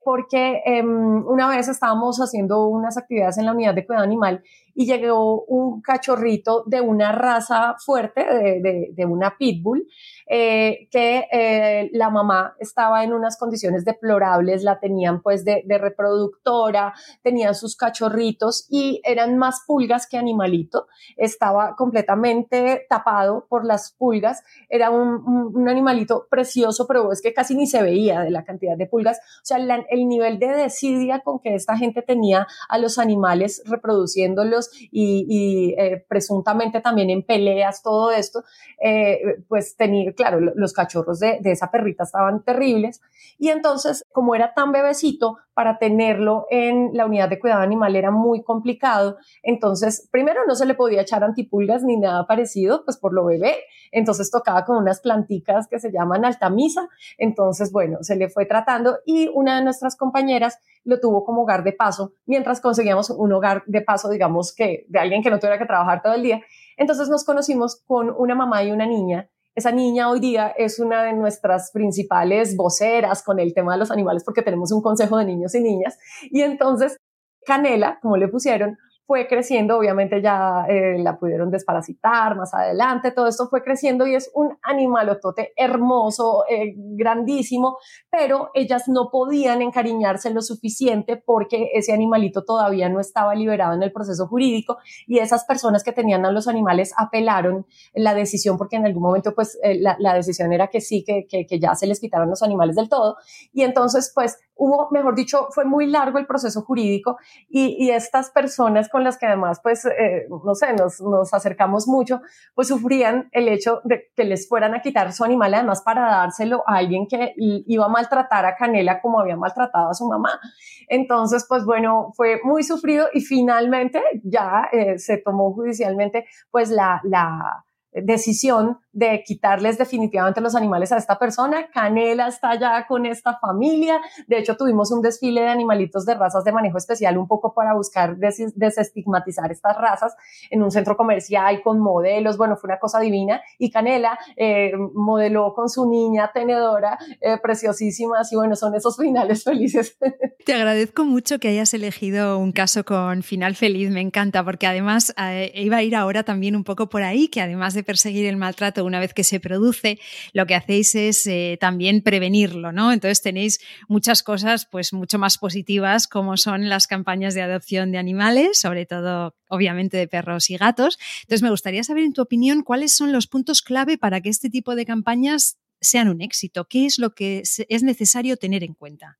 [0.03, 4.85] porque em, una vez estábamos haciendo unas actividades en la unidad de cuidado animal y
[4.85, 9.87] llegó un cachorrito de una raza fuerte, de, de, una pitbull,
[10.27, 16.93] eh, que eh, la mamá estaba en unas condiciones deplorables, la tenían pues de, reproductora,
[17.21, 24.43] tenían sus cachorritos y eran más pulgas que animalito, estaba completamente tapado por las pulgas,
[24.69, 28.77] era un, un, animalito precioso, pero es que casi ni se veía de la cantidad
[28.77, 32.99] de pulgas, o sea, el nivel de desidia con que esta gente tenía a los
[32.99, 34.60] animales reproduciéndolos
[34.91, 38.43] y, eh, presuntamente también en peleas, todo esto,
[38.83, 43.01] eh, pues tenía, claro, los cachorros de, de esa perrita estaban terribles.
[43.37, 48.09] Y entonces, como era tan bebecito, para tenerlo en la unidad de cuidado animal era
[48.09, 49.17] muy complicado.
[49.43, 53.57] Entonces, primero no se le podía echar antipulgas ni nada parecido, pues por lo bebé.
[53.91, 56.87] Entonces tocaba con unas planticas que se llaman altamisa.
[57.17, 61.63] Entonces, bueno, se le fue tratando y una de nuestras compañeras lo tuvo como hogar
[61.63, 65.59] de paso, mientras conseguíamos un hogar de paso, digamos que de alguien que no tuviera
[65.59, 66.41] que trabajar todo el día.
[66.77, 71.03] Entonces nos conocimos con una mamá y una niña esa niña hoy día es una
[71.03, 75.25] de nuestras principales voceras con el tema de los animales porque tenemos un consejo de
[75.25, 75.97] niños y niñas.
[76.29, 76.97] Y entonces,
[77.45, 78.77] Canela, como le pusieron,
[79.11, 84.15] fue creciendo, obviamente ya eh, la pudieron desparasitar más adelante, todo esto fue creciendo y
[84.15, 87.77] es un animalotote hermoso, eh, grandísimo,
[88.09, 93.83] pero ellas no podían encariñarse lo suficiente porque ese animalito todavía no estaba liberado en
[93.83, 98.77] el proceso jurídico y esas personas que tenían a los animales apelaron la decisión porque
[98.77, 101.75] en algún momento pues eh, la, la, decisión era que sí, que, que, que ya
[101.75, 103.17] se les quitaron los animales del todo.
[103.51, 107.17] Y entonces pues hubo, mejor dicho, fue muy largo el proceso jurídico
[107.49, 111.87] y, y estas personas con las que además, pues, eh, no sé, nos, nos, acercamos
[111.87, 112.21] mucho,
[112.55, 116.63] pues sufrían el hecho de que les fueran a quitar su animal, además para dárselo
[116.67, 120.39] a alguien que iba a maltratar a Canela como había maltratado a su mamá.
[120.87, 127.01] Entonces, pues bueno, fue muy sufrido y finalmente ya eh, se tomó judicialmente, pues, la,
[127.03, 131.69] la decisión de quitarles definitivamente los animales a esta persona.
[131.71, 134.01] Canela está ya con esta familia.
[134.27, 137.73] De hecho, tuvimos un desfile de animalitos de razas de manejo especial un poco para
[137.73, 140.15] buscar desestigmatizar estas razas
[140.49, 142.37] en un centro comercial con modelos.
[142.37, 143.41] Bueno, fue una cosa divina.
[143.57, 148.21] Y Canela eh, modeló con su niña tenedora eh, preciosísima.
[148.29, 149.97] Y bueno, son esos finales felices.
[150.45, 153.89] Te agradezco mucho que hayas elegido un caso con final feliz.
[153.89, 157.41] Me encanta porque además eh, iba a ir ahora también un poco por ahí, que
[157.41, 159.99] además de perseguir el maltrato una vez que se produce,
[160.33, 162.91] lo que hacéis es eh, también prevenirlo, ¿no?
[162.91, 167.97] Entonces tenéis muchas cosas pues mucho más positivas como son las campañas de adopción de
[167.97, 170.97] animales, sobre todo obviamente de perros y gatos.
[171.23, 174.49] Entonces me gustaría saber en tu opinión cuáles son los puntos clave para que este
[174.49, 176.65] tipo de campañas sean un éxito.
[176.65, 179.17] ¿Qué es lo que es necesario tener en cuenta?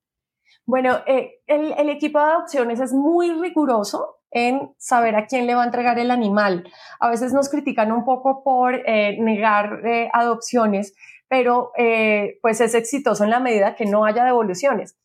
[0.66, 5.56] Bueno, eh, el, el, equipo de adopciones es muy riguroso en saber a quién le
[5.56, 6.68] va a entregar el animal.
[7.00, 10.96] A veces nos critican un poco por eh, negar eh, adopciones,
[11.28, 14.98] pero eh, pues es exitoso en la medida que no haya devoluciones.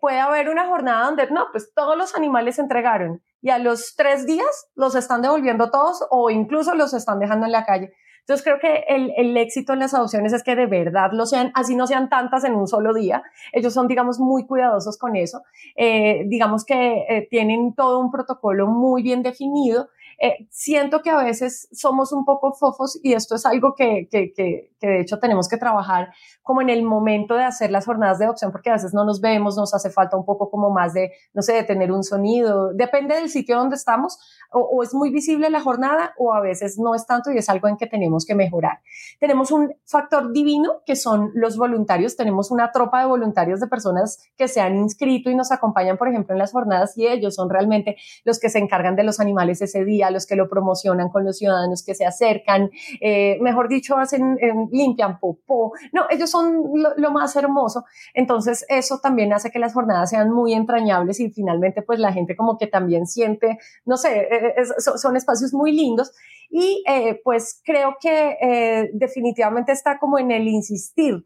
[0.00, 3.94] puede haber una jornada donde no, pues todos los animales se entregaron y a los
[3.96, 7.92] tres días los están devolviendo todos o incluso los están dejando en la calle.
[8.26, 11.52] Entonces creo que el, el, éxito en las adopciones es que de verdad lo sean,
[11.54, 13.22] así no sean tantas en un solo día.
[13.52, 15.42] Ellos son, digamos, muy cuidadosos con eso.
[15.76, 21.22] Eh, digamos que eh, tienen todo un protocolo muy bien definido eh, siento que a
[21.22, 25.18] veces somos un poco fofos y esto es algo que, que, que, que, de hecho
[25.18, 28.74] tenemos que trabajar como en el momento de hacer las jornadas de opción, porque a
[28.74, 31.62] veces no nos vemos, nos hace falta un poco como más de, no sé, de
[31.64, 34.18] tener un sonido, depende del sitio donde estamos,
[34.52, 37.48] o, o es muy visible la jornada o a veces no es tanto y es
[37.48, 38.80] algo en que tenemos que mejorar.
[39.20, 44.18] Tenemos un factor divino que son los voluntarios, tenemos una tropa de voluntarios de personas
[44.36, 47.50] que se han inscrito y nos acompañan, por ejemplo, en las jornadas y ellos son
[47.50, 51.24] realmente los que se encargan de los animales ese día, los que lo promocionan con
[51.24, 55.72] los ciudadanos que se acercan, eh, mejor dicho, hacen, eh, limpian popó.
[55.92, 56.62] No, ellos son
[56.96, 57.84] lo, más hermoso.
[58.12, 62.36] Entonces, eso también hace que las jornadas sean muy entrañables y finalmente, pues la gente
[62.36, 66.12] como que también siente, no sé, eh, son, espacios muy lindos.
[66.50, 66.84] Y
[67.24, 71.24] pues creo que definitivamente está como en el insistir.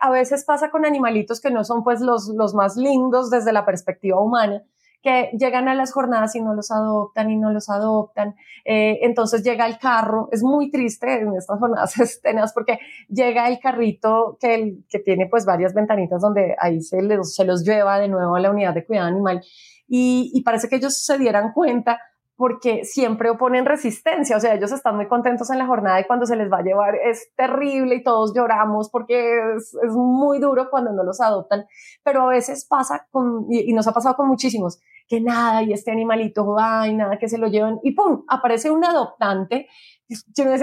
[0.00, 3.64] a veces pasa con animalitos que no son pues los, los más lindos desde la
[3.64, 4.64] perspectiva humana,
[5.04, 8.34] que llegan a las jornadas y no los adoptan y no los adoptan.
[8.64, 13.60] Eh, entonces llega el carro, es muy triste en estas jornadas escenas porque llega el
[13.60, 18.34] carrito que, que tiene pues varias ventanitas donde ahí se, se los lleva de nuevo
[18.34, 19.42] a la unidad de cuidado animal.
[19.86, 22.00] Y, y parece que ellos se dieran cuenta
[22.36, 26.26] porque siempre oponen resistencia, o sea, ellos están muy contentos en la jornada y cuando
[26.26, 30.68] se les va a llevar es terrible y todos lloramos porque es, es muy duro
[30.68, 31.64] cuando no los adoptan,
[32.02, 35.72] pero a veces pasa con, y, y, nos ha pasado con muchísimos, que nada, y
[35.72, 39.68] este animalito va nada, que se lo llevan, y pum, aparece un adoptante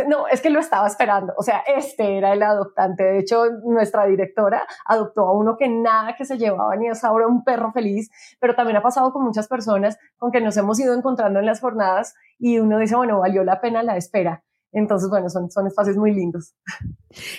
[0.08, 1.34] no, es que lo estaba esperando.
[1.38, 3.04] O sea, este era el adoptante.
[3.04, 7.28] De hecho, nuestra directora adoptó a uno que nada que se llevaba ni es ahora
[7.28, 10.94] un perro feliz, pero también ha pasado con muchas personas con que nos hemos ido
[10.94, 14.44] encontrando en las jornadas y uno dice, bueno, valió la pena la espera.
[14.74, 16.54] Entonces, bueno, son, son espacios muy lindos.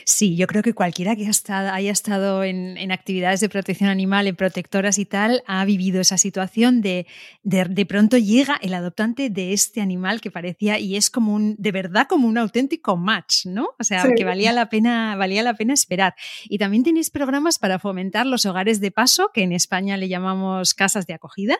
[0.04, 4.98] Sí, yo creo que cualquiera que haya estado en, actividades de protección animal, en protectoras
[4.98, 7.06] y tal, ha vivido esa situación de,
[7.42, 11.72] de, pronto llega el adoptante de este animal que parecía y es como un, de
[11.72, 13.70] verdad como un auténtico match, ¿no?
[13.78, 16.14] O sea, que valía la pena, valía la pena esperar.
[16.44, 20.74] Y también tenéis programas para fomentar los hogares de paso, que en España le llamamos
[20.74, 21.56] casas de acogida.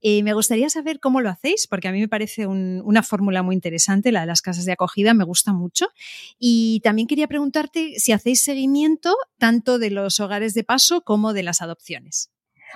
[0.00, 3.54] Eh, me gustaría saber cómo lo hacéis, porque a mí me parece una fórmula muy
[3.54, 5.88] interesante, la de las casas de acogida, me gusta mucho.
[6.38, 11.42] Y también quería preguntar si hacéis seguimiento tanto de los hogares de paso como de
[11.42, 12.30] las adopciones.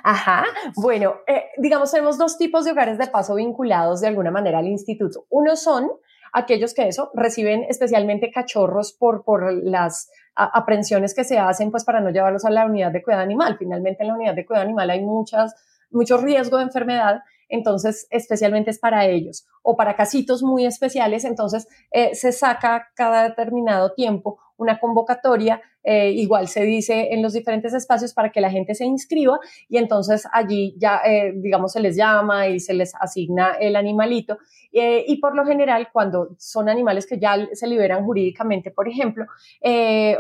[0.05, 4.59] Ajá, bueno, eh, digamos, tenemos dos tipos de hogares de paso vinculados de alguna manera
[4.59, 5.27] al instituto.
[5.29, 5.91] Uno son
[6.33, 12.01] aquellos que eso reciben especialmente cachorros por, por las aprehensiones que se hacen pues para
[12.01, 13.57] no llevarlos a la unidad de cuidado animal.
[13.59, 15.55] Finalmente en la unidad de cuidado animal hay muchas,
[15.91, 21.69] mucho riesgo de enfermedad entonces especialmente es para ellos o para casitos muy especiales, entonces
[21.93, 27.75] eh, se saca cada determinado tiempo una convocatoria, eh, igual se dice en los diferentes
[27.75, 31.97] espacios para que la gente se inscriba y entonces allí ya, eh, digamos, se les
[31.97, 34.39] llama y se les asigna el animalito.
[34.73, 39.27] Eh, y por lo general, cuando son animales que ya se liberan jurídicamente, por ejemplo,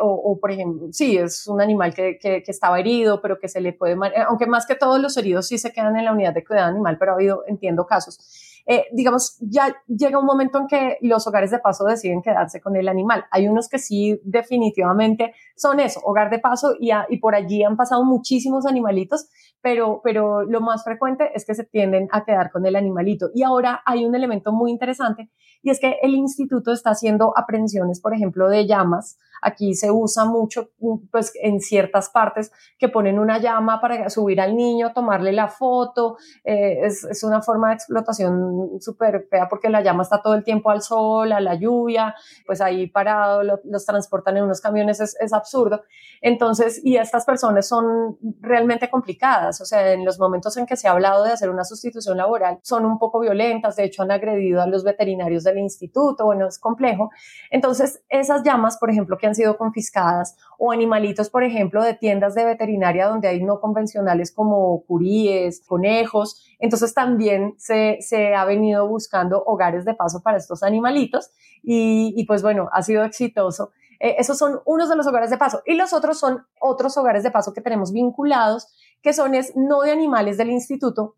[0.00, 3.62] o, por ejemplo, sí, es un animal que, que, que, estaba herido, pero que se
[3.62, 3.96] le puede,
[4.28, 6.98] aunque más que todos los heridos sí se quedan en la unidad de cuidado animal,
[6.98, 11.50] pero ha habido, entiendo, casos eh, digamos, ya llega un momento en que los hogares
[11.50, 13.24] de paso deciden quedarse con el animal.
[13.30, 17.76] Hay unos que sí definitivamente son eso, hogar de paso, y, y por allí han
[17.76, 19.28] pasado muchísimos animalitos,
[19.60, 23.30] pero, pero lo más frecuente es que se tienden a quedar con el animalito.
[23.34, 25.30] Y ahora hay un elemento muy interesante
[25.62, 29.18] y es que el instituto está haciendo aprehensiones, por ejemplo, de llamas.
[29.42, 30.70] Aquí se usa mucho,
[31.10, 36.16] pues en ciertas partes que ponen una llama para subir al niño, tomarle la foto.
[36.44, 40.70] Eh, es, una forma de explotación súper fea porque la llama está todo el tiempo
[40.70, 42.14] al sol, a la lluvia,
[42.46, 45.82] pues ahí parado, los transportan en unos camiones, es, es absurdo.
[46.20, 49.60] Entonces, y estas personas son realmente complicadas.
[49.60, 52.60] O sea, en los momentos en que se ha hablado de hacer una sustitución laboral,
[52.62, 53.76] son un poco violentas.
[53.76, 56.24] De hecho, han agredido a los veterinarios del instituto.
[56.24, 57.10] Bueno, es complejo.
[57.50, 62.34] Entonces, esas llamas, por ejemplo, que han sido confiscadas o animalitos, por ejemplo, de tiendas
[62.34, 66.44] de veterinaria donde hay no convencionales como curíes, conejos.
[66.58, 71.30] Entonces, también se, se ha venido buscando hogares de paso para estos animalitos
[71.62, 73.72] y, y pues bueno, ha sido exitoso.
[74.02, 75.62] Eh, esos son unos de los hogares de paso.
[75.64, 78.66] Y los otros son otros hogares de paso que tenemos vinculados,
[79.00, 81.14] que son es, no de animales del instituto,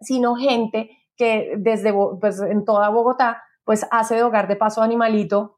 [0.00, 5.55] sino gente que desde pues, en toda Bogotá pues hace de hogar de paso animalito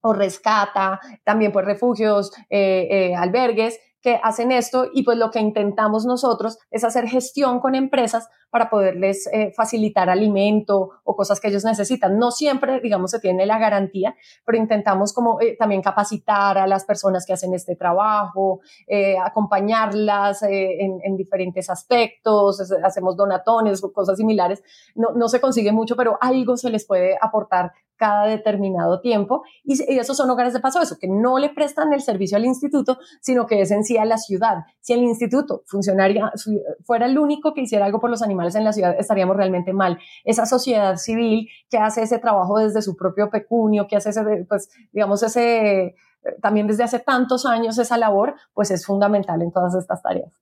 [0.00, 5.40] o rescata, también pues refugios, eh, eh, albergues, que hacen esto y pues lo que
[5.40, 11.48] intentamos nosotros es hacer gestión con empresas para poderles eh, facilitar alimento o cosas que
[11.48, 12.18] ellos necesitan.
[12.18, 16.84] No siempre, digamos, se tiene la garantía, pero intentamos como eh, también capacitar a las
[16.84, 24.16] personas que hacen este trabajo, eh, acompañarlas en, en, diferentes aspectos, hacemos donatones o cosas
[24.16, 24.62] similares.
[24.94, 29.42] No, no se consigue mucho, pero algo se les puede aportar cada determinado tiempo.
[29.64, 32.98] Y, esos son hogares de paso, eso, que no le prestan el servicio al instituto,
[33.20, 34.64] sino que es en sí a la ciudad.
[34.80, 36.32] Si el instituto funcionaría,
[36.84, 39.98] fuera el único que hiciera algo por los animales en la ciudad, estaríamos realmente mal.
[40.24, 44.70] Esa sociedad civil que hace ese trabajo desde su propio pecunio, que hace ese, pues,
[44.92, 45.94] digamos, ese,
[46.40, 50.32] también desde hace tantos años esa labor, pues es fundamental en todas estas tareas.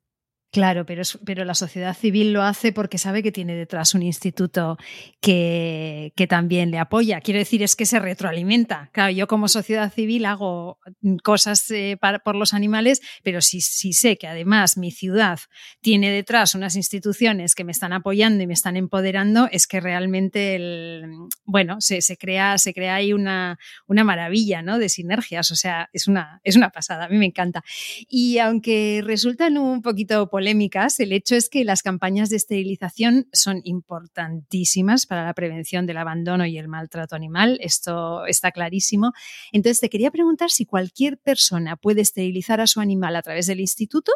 [0.57, 4.79] Claro, pero, pero la sociedad civil lo hace porque sabe que tiene detrás un instituto
[5.21, 7.21] que, que, también le apoya.
[7.21, 8.89] Quiero decir, es que se retroalimenta.
[8.95, 10.79] Claro, yo como sociedad civil hago
[11.23, 15.41] cosas eh, por los animales, pero si, si, sé que además mi ciudad
[15.83, 21.03] tiene detrás unas instituciones que me están apoyando y me están empoderando, es que realmente
[21.45, 24.79] bueno, se, se, crea, se crea ahí una, una maravilla ¿no?
[24.79, 25.51] de sinergias.
[25.51, 27.63] O sea, es una, es una pasada, a mí me encanta.
[28.09, 33.63] Y aunque resultan un poquito polémicas, el hecho es que las campañas de esterilización son
[33.65, 37.59] importantísimas para la prevención del abandono y el maltrato animal.
[37.61, 39.11] Esto está clarísimo.
[39.51, 43.59] Entonces, te quería preguntar si cualquier persona puede esterilizar a su animal a través del
[43.59, 44.13] instituto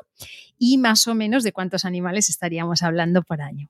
[0.56, 3.68] y más o menos de cuántos animales estaríamos hablando por año.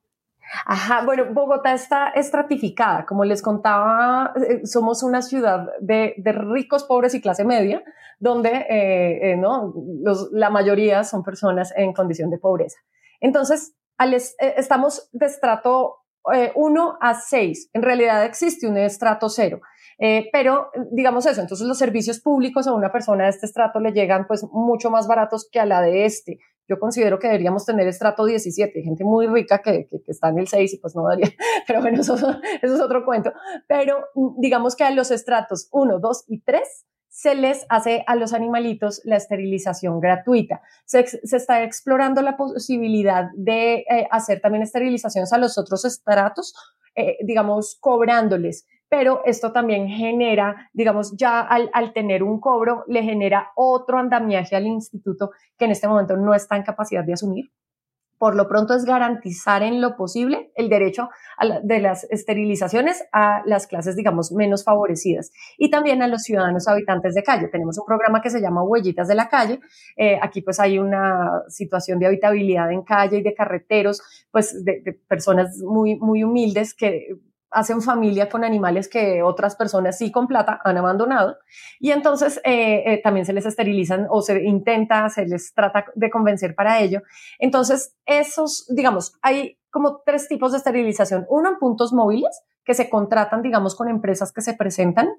[0.65, 3.05] Ajá, bueno, Bogotá está estratificada.
[3.05, 7.83] Como les contaba, eh, somos una ciudad de, ricos, pobres y clase media,
[8.19, 9.73] donde eh, eh, ¿no?
[10.31, 12.79] la mayoría son personas en condición de pobreza.
[13.19, 13.75] Entonces,
[14.39, 15.99] estamos de estrato
[16.55, 17.69] 1 a 6.
[17.73, 19.61] En realidad existe un estrato 0.
[20.31, 24.25] pero digamos eso, entonces los servicios públicos a una persona de este estrato le llegan
[24.25, 26.39] pues mucho más baratos que a la de este.
[26.67, 30.47] Yo considero que deberíamos tener estrato 17, gente muy rica que, que, está en el
[30.47, 31.27] 6 y pues no daría,
[31.67, 33.33] pero bueno, eso, eso es otro cuento.
[33.67, 36.61] Pero mm, digamos que a los estratos 1, 2 y 3
[37.11, 40.61] se les hace a los animalitos la esterilización gratuita.
[40.85, 46.53] Se, está explorando la posibilidad de eh, hacer también esterilizaciones a los otros estratos,
[46.95, 53.01] eh, digamos, cobrándoles pero esto también genera, digamos, ya al, al, tener un cobro, le
[53.01, 57.53] genera otro andamiaje al instituto que en este momento no está en capacidad de asumir.
[58.17, 61.09] Por lo pronto es garantizar en lo posible el derecho
[61.63, 67.15] de las esterilizaciones a las clases, digamos, menos favorecidas y también a los ciudadanos habitantes
[67.15, 67.47] de calle.
[67.47, 69.61] Tenemos un programa que se llama Huellitas de la Calle.
[69.95, 74.81] Eh, aquí pues hay una situación de habitabilidad en calle y de carreteros, pues de,
[74.81, 77.15] de personas muy, muy humildes que
[77.51, 81.37] hacen familia con animales que otras personas sí con plata han abandonado
[81.79, 86.09] y entonces eh, eh, también se les esterilizan o se intenta, se les trata de
[86.09, 87.01] convencer para ello.
[87.39, 91.25] Entonces, esos, digamos, hay como tres tipos de esterilización.
[91.29, 95.09] Uno en puntos móviles que se contratan, digamos, con empresas que se presentan.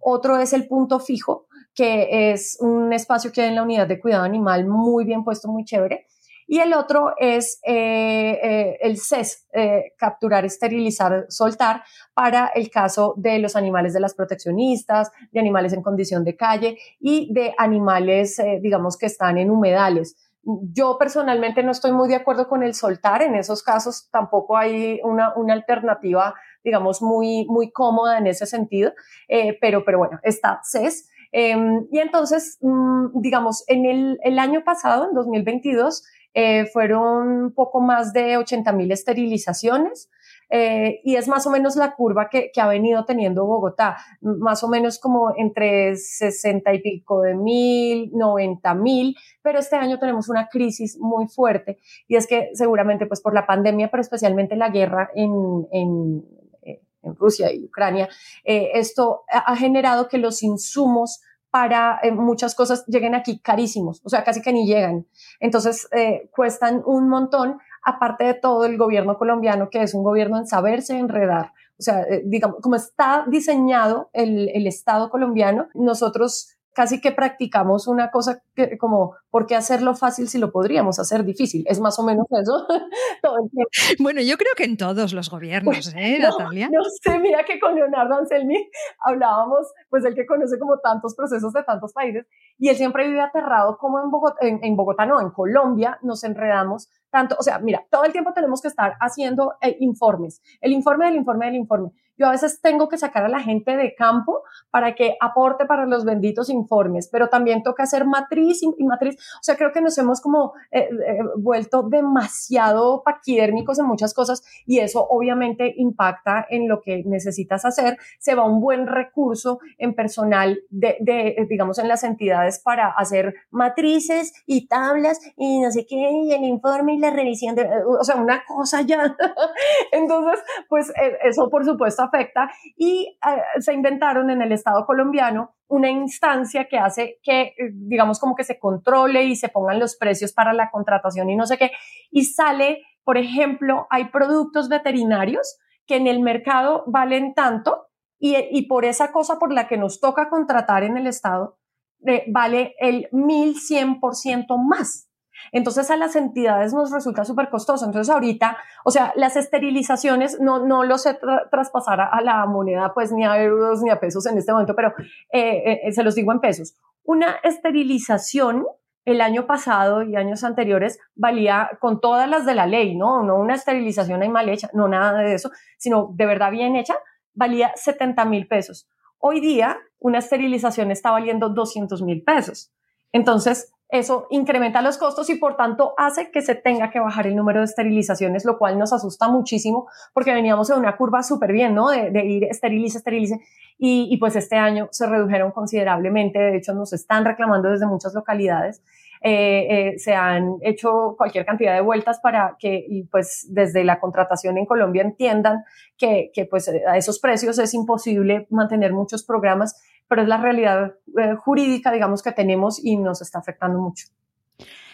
[0.00, 4.00] Otro es el punto fijo, que es un espacio que hay en la unidad de
[4.00, 6.06] cuidado animal muy bien puesto, muy chévere
[6.50, 13.14] y el otro es eh, eh, el CES, eh, capturar, esterilizar, soltar, para el caso
[13.16, 18.42] de los animales de las proteccionistas, de animales en condición de calle y de animales,
[18.62, 20.16] digamos, que están en humedales.
[20.42, 24.98] Yo personalmente no estoy muy de acuerdo con el soltar, en esos casos tampoco hay
[25.04, 26.34] una, una alternativa
[26.64, 28.92] digamos, muy, muy cómoda en ese sentido,
[29.28, 31.08] eh, pero, pero bueno, está CES.
[31.32, 37.80] Em, y entonces, mm, digamos, en el, el, año pasado, en 2022, eh, fueron poco
[37.80, 40.08] más de 80 mil esterilizaciones.
[40.52, 44.68] Eh, y es más o menos la curva que, ha venido teniendo Bogotá, más o
[44.68, 50.48] menos como entre 60 y pico de mil, 90 mil, pero este año tenemos una
[50.48, 51.78] crisis muy fuerte
[52.08, 56.24] y es que seguramente pues por la pandemia, pero especialmente la guerra en, en,
[56.62, 58.08] eh, Rusia y Ucrania,
[58.44, 61.20] esto ha generado que los insumos
[61.50, 65.06] para eh, muchas cosas lleguen aquí carísimos, o sea, casi que ni llegan.
[65.40, 70.38] Entonces, eh, cuestan un montón, aparte de todo el gobierno colombiano, que es un gobierno
[70.38, 71.52] en saberse enredar.
[71.78, 77.86] O sea, eh, digamos, como está diseñado el, el Estado colombiano, nosotros casi que practicamos
[77.88, 81.64] una cosa que como, ¿por qué hacerlo fácil si lo podríamos hacer difícil?
[81.66, 82.66] Es más o menos eso
[83.22, 83.70] todo el tiempo.
[83.98, 86.68] Bueno, yo creo que en todos los gobiernos, ¿eh, Natalia?
[86.70, 91.52] No sé, mira que con Leonardo Anselmi hablábamos, pues el que conoce como tantos procesos
[91.52, 92.26] de tantos países,
[92.58, 96.88] y él siempre vive aterrado como en Bogotá, en, Bogotá no, en Colombia nos enredamos
[97.10, 101.06] tanto, o sea, mira, todo el tiempo tenemos que estar haciendo eh, informes, el informe
[101.06, 101.92] del informe del informe.
[102.20, 105.86] Yo a veces tengo que sacar a la gente de campo para que aporte para
[105.86, 109.16] los benditos informes, pero también toca hacer matriz y, matriz.
[109.36, 114.42] O sea, creo que nos hemos como eh, eh, vuelto demasiado paquidérmicos en muchas cosas
[114.66, 117.96] y eso obviamente impacta en lo que necesitas hacer.
[118.18, 123.34] Se va un buen recurso en personal de, de digamos, en las entidades para hacer
[123.50, 128.04] matrices y tablas y no sé qué, y el informe y la revisión, de, o
[128.04, 129.16] sea, una cosa ya.
[129.92, 135.54] Entonces, pues eh, eso por supuesto afecta y eh, se inventaron en el Estado colombiano
[135.68, 139.96] una instancia que hace que, eh, digamos, como que se controle y se pongan los
[139.96, 141.70] precios para la contratación y no sé qué.
[142.10, 147.86] Y sale, por ejemplo, hay productos veterinarios que en el mercado valen tanto
[148.18, 151.58] y, y por esa cosa por la que nos toca contratar en el Estado,
[152.06, 155.09] eh, vale el 1100% más.
[155.52, 157.84] Entonces a las entidades nos resulta súper costoso.
[157.84, 161.18] Entonces ahorita, o sea, las esterilizaciones no, no lo sé
[161.50, 164.94] traspasar a, la moneda, pues ni a euros ni a pesos en este momento, pero
[165.32, 166.76] eh, eh, se los digo en pesos.
[167.04, 168.66] Una esterilización
[169.04, 173.22] el año pasado y años anteriores valía con todas las de la ley, ¿no?
[173.22, 176.94] No una esterilización ahí mal hecha, no nada de eso, sino de verdad bien hecha,
[177.34, 178.88] valía 70 mil pesos.
[179.18, 182.72] Hoy día una esterilización está valiendo 200 mil pesos.
[183.12, 187.36] Entonces, eso incrementa los costos y por tanto hace que se tenga que bajar el
[187.36, 191.74] número de esterilizaciones, lo cual nos asusta muchísimo porque veníamos en una curva súper bien,
[191.74, 191.90] ¿no?
[191.90, 193.40] De, ir esterilice, esterilice.
[193.78, 196.38] Y, y, pues este año se redujeron considerablemente.
[196.38, 198.82] De hecho, nos están reclamando desde muchas localidades.
[199.22, 204.56] Eh, eh, se han hecho cualquier cantidad de vueltas para que, pues, desde la contratación
[204.56, 205.64] en Colombia entiendan
[205.98, 210.96] que, que pues, a esos precios es imposible mantener muchos programas pero es la realidad
[211.18, 214.06] eh, jurídica, digamos, que tenemos y nos está afectando mucho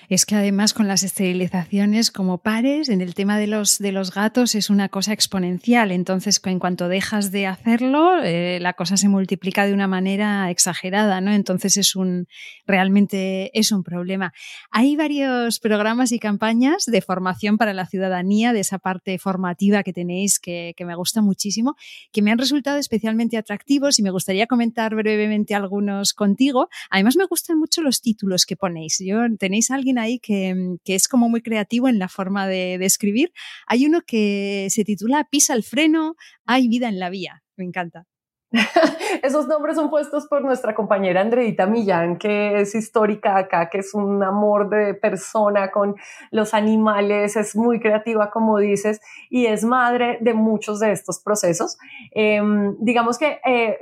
[0.08, 4.14] es que además con las esterilizaciones como pares, en el tema de los, de los
[4.14, 5.90] gatos es una cosa exponencial.
[5.90, 11.20] Entonces, en cuanto dejas de hacerlo, eh, la cosa se multiplica de una manera exagerada,
[11.20, 11.32] ¿no?
[11.32, 12.28] Entonces es un,
[12.66, 14.32] realmente es un problema.
[14.70, 19.92] Hay varios programas y campañas de formación para la ciudadanía, de esa parte formativa que
[19.92, 21.76] tenéis, que, que me gusta muchísimo,
[22.12, 26.68] que me han resultado especialmente atractivos y me gustaría comentar brevemente algunos contigo.
[26.90, 29.02] Además, me gustan mucho los títulos que ponéis.
[29.04, 33.32] Yo, ¿Tenéis alguien ahí que, es como muy creativo en la forma de, escribir.
[33.66, 37.42] Hay uno que se titula Pisa el freno, hay vida en la vía.
[37.56, 38.06] Me encanta.
[39.22, 43.92] Esos nombres son puestos por nuestra compañera Andreita Millán, que es histórica acá, que es
[43.92, 45.96] un amor de persona con
[46.30, 51.76] los animales, es muy creativa, como dices, y es madre de muchos de estos procesos.
[52.12, 53.78] Em, digamos que eh,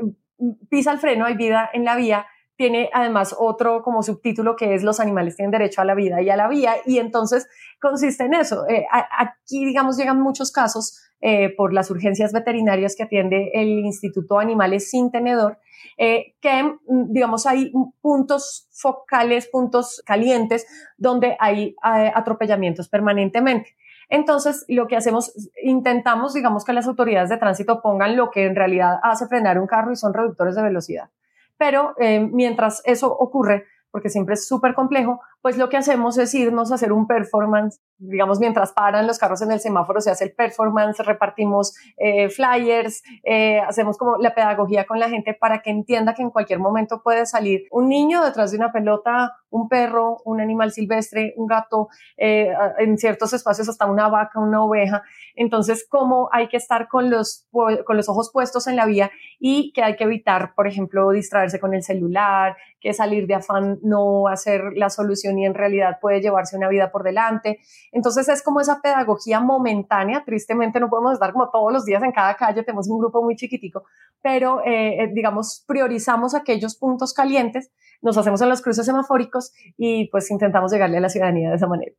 [0.70, 2.26] pisa el freno, hay vida en la vía,
[2.56, 6.30] tiene además otro como subtítulo que es Los animales tienen derecho a la vida y
[6.30, 7.48] a la vía, y entonces
[7.80, 8.66] consiste en eso.
[8.68, 14.38] Eh, aquí, digamos, llegan muchos casos eh, por las urgencias veterinarias que atiende el Instituto
[14.38, 15.58] Animales Sin Tenedor,
[15.96, 23.76] eh, que, mm, digamos, hay puntos focales, puntos calientes, donde hay atropellamientos permanentemente.
[24.08, 25.32] Entonces, lo que hacemos,
[25.62, 29.66] intentamos, digamos, que las autoridades de tránsito pongan lo que en realidad hace frenar un
[29.66, 31.10] carro y son reductores de velocidad.
[31.56, 36.34] Pero eh, mientras eso ocurre, porque siempre es súper complejo, pues lo que hacemos es
[36.34, 40.24] irnos a hacer un performance, digamos, mientras paran los carros en el semáforo, se hace
[40.24, 45.68] el performance, repartimos eh, flyers, eh, hacemos como la pedagogía con la gente para que
[45.68, 50.16] entienda que en cualquier momento puede salir un niño detrás de una pelota, un perro,
[50.24, 55.02] un animal silvestre, un gato, eh, en ciertos espacios hasta una vaca, una oveja.
[55.34, 59.72] Entonces, cómo hay que estar con los, con los ojos puestos en la vía y
[59.72, 64.24] que hay que evitar, por ejemplo, distraerse con el celular, que salir de afán no
[64.36, 67.58] ser la solución y en realidad puede llevarse una vida por delante.
[67.92, 72.12] Entonces es como esa pedagogía momentánea, tristemente no podemos estar como todos los días en
[72.12, 73.84] cada calle, tenemos un grupo muy chiquitico,
[74.22, 77.70] pero eh, eh, digamos priorizamos aquellos puntos calientes,
[78.02, 81.66] nos hacemos en los cruces semafóricos y pues intentamos llegarle a la ciudadanía de esa
[81.66, 81.92] manera.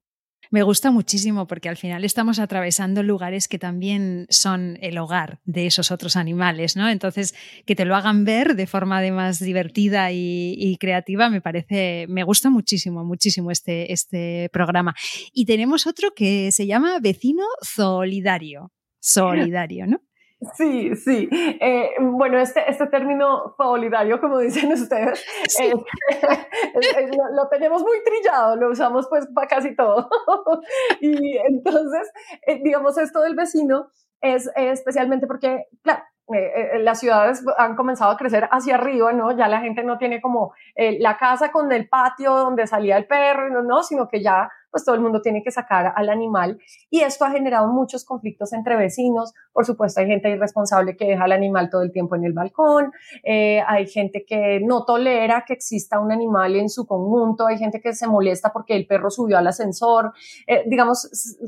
[0.51, 5.67] Me gusta muchísimo porque al final estamos atravesando lugares que también son el hogar de
[5.67, 6.89] esos otros animales, ¿no?
[6.89, 7.35] Entonces,
[7.65, 12.49] que te lo hagan ver de forma además divertida y, creativa, me parece, me gusta
[12.49, 14.95] muchísimo, muchísimo este, este programa.
[15.33, 18.71] Y tenemos otro que se llama Vecino Solidario.
[18.99, 20.01] Solidario, ¿no?
[20.53, 21.29] Sí, sí.
[21.31, 25.25] Eh, bueno, este, este término solidario, como dicen ustedes,
[25.61, 25.73] eh,
[27.35, 30.09] lo, tenemos muy trillado, lo usamos pues para casi todo.
[30.99, 32.11] y entonces,
[32.47, 33.87] eh, digamos, esto del vecino
[34.21, 36.03] es especialmente porque, claro,
[36.79, 39.31] las ciudades han comenzado a crecer hacia arriba, ¿no?
[39.37, 43.61] Ya la gente no tiene como la casa con el patio donde salía el perro,
[43.61, 46.57] no, sino que ya pues todo el mundo tiene que sacar al animal
[46.89, 49.31] y esto ha generado muchos conflictos entre vecinos.
[49.53, 52.91] Por supuesto, hay gente irresponsable que deja al animal todo el tiempo en el balcón,
[53.23, 57.79] eh, hay gente que no tolera que exista un animal en su conjunto, hay gente
[57.79, 60.11] que se molesta porque el perro subió al ascensor,
[60.45, 61.03] eh, digamos,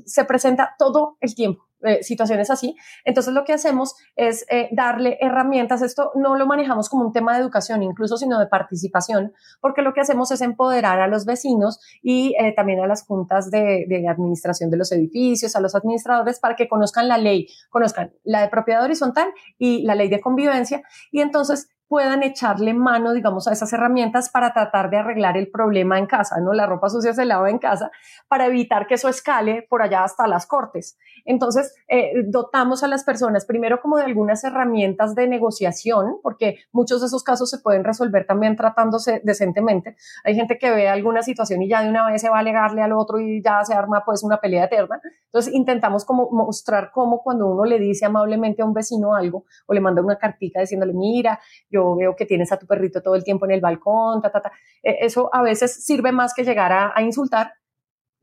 [0.05, 1.67] se presenta todo el tiempo.
[1.87, 2.75] Eh, situaciones así.
[3.05, 5.81] Entonces lo que hacemos es darle herramientas.
[5.81, 9.93] Esto no lo manejamos como un tema de educación incluso, sino de participación, porque lo
[9.93, 13.05] que hacemos es empoderar a los vecinos y también a las
[13.49, 18.41] de, administración de los edificios, a los administradores, para que conozcan la ley, conozcan la
[18.41, 20.81] de propiedad horizontal y la ley de convivencia,
[21.11, 25.97] y entonces puedan echarle mano, digamos, a esas herramientas para tratar de arreglar el problema
[25.97, 26.53] en casa, ¿no?
[26.53, 27.91] La ropa sucia se lava en casa
[28.27, 30.97] para evitar que eso escale por allá hasta las cortes.
[31.25, 37.01] Entonces, eh, dotamos a las personas primero como de algunas herramientas de negociación, porque muchos
[37.01, 39.95] de esos casos se pueden resolver también tratándose decentemente.
[40.23, 42.81] Hay gente que ve alguna situación y ya de una vez se va a alegarle
[42.81, 44.99] al otro y ya se arma pues una pelea eterna.
[45.25, 49.73] Entonces, intentamos como mostrar cómo cuando uno le dice amablemente a un vecino algo o
[49.73, 53.23] le manda una cartica diciéndole, mira, yo veo que tienes a tu perrito todo el
[53.23, 54.51] tiempo en el balcón, ta, ta, ta.
[54.83, 57.53] E, eso a veces sirve más que llegar a, insultar,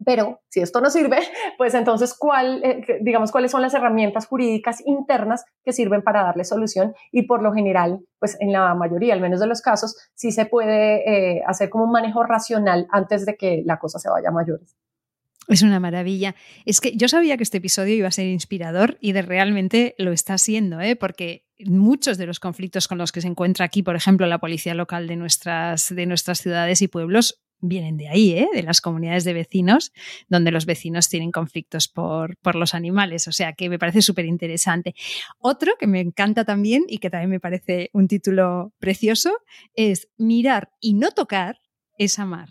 [0.04, 1.18] pero si esto no sirve,
[1.58, 6.44] pues entonces, ¿cuál, eh, digamos, cuáles son las herramientas jurídicas internas que sirven para darle
[6.44, 6.94] solución?
[7.12, 10.46] Y por lo general, pues en la mayoría, al menos de los casos, sí se
[10.46, 14.32] puede eh, hacer como un manejo racional antes de que la cosa se vaya a
[14.32, 14.76] mayores.
[15.48, 16.34] Es una maravilla.
[16.64, 20.12] Es que yo sabía que este episodio iba a ser inspirador y de realmente lo
[20.12, 20.96] está siendo, ¿eh?
[20.96, 24.74] porque muchos de los conflictos con los que se encuentra aquí, por ejemplo, la policía
[24.74, 28.48] local de nuestras, de nuestras ciudades y pueblos, vienen de ahí, ¿eh?
[28.52, 29.92] de las comunidades de vecinos,
[30.28, 33.28] donde los vecinos tienen conflictos por, por los animales.
[33.28, 34.94] O sea que me parece súper interesante.
[35.38, 39.32] Otro que me encanta también y que también me parece un título precioso
[39.74, 41.60] es Mirar y no tocar
[41.98, 42.50] es amar.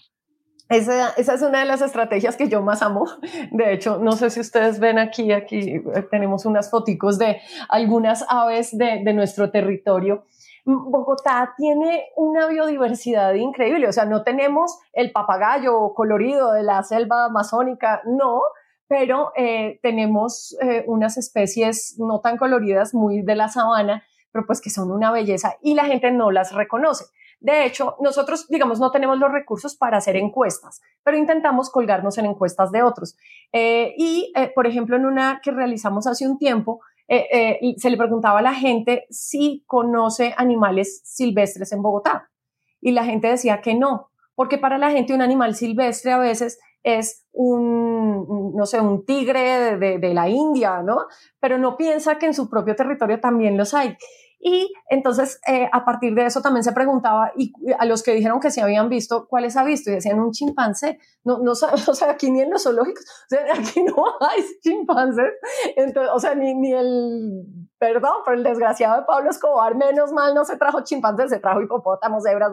[0.70, 3.06] Esa, esa, es una de las estrategias que yo más amo.
[3.52, 8.26] De hecho, no sé si ustedes ven aquí, aquí eh, tenemos unas foticos de algunas
[8.30, 10.26] aves de, de nuestro territorio.
[10.66, 17.26] Bogotá tiene una biodiversidad increíble, o sea, no tenemos el papagayo colorido de la selva
[17.26, 18.42] amazónica, no,
[18.88, 24.62] pero eh, tenemos eh, unas especies no tan coloridas, muy de la sabana, pero pues
[24.62, 27.06] que son una belleza y la gente no las reconoce.
[27.44, 32.26] De hecho, nosotros, digamos, no tenemos los recursos para hacer encuestas, pero intentamos colgarnos en
[32.26, 33.18] encuestas de otros.
[33.52, 36.80] Eh, y, eh, por ejemplo, en una que realizamos hace un tiempo,
[37.10, 42.32] eh, se le preguntaba a la gente si conoce animales silvestres en Bogotá.
[42.80, 46.62] Y la gente decía que no, porque para la gente un animal silvestre a veces
[46.82, 51.08] es un, no sé, un tigre de, de, la India, ¿no?
[51.42, 53.98] Pero no piensa que en su propio territorio también los hay.
[54.46, 58.42] Y entonces, eh, a partir de eso también se preguntaba, y a los que dijeron
[58.42, 59.90] que se habían visto, ¿cuáles ha visto?
[59.90, 61.00] Y decían un chimpancé.
[61.24, 61.52] No, no,
[61.88, 65.32] o sea, aquí ni en los zoológicos, o sea, aquí no hay chimpancés.
[65.78, 67.46] Entonces, o sea, ni, ni el,
[67.80, 71.62] perdón, pero el desgraciado de Pablo Escobar, menos mal no se trajo chimpancés, se trajo
[71.62, 72.52] hipopótamos, cebras,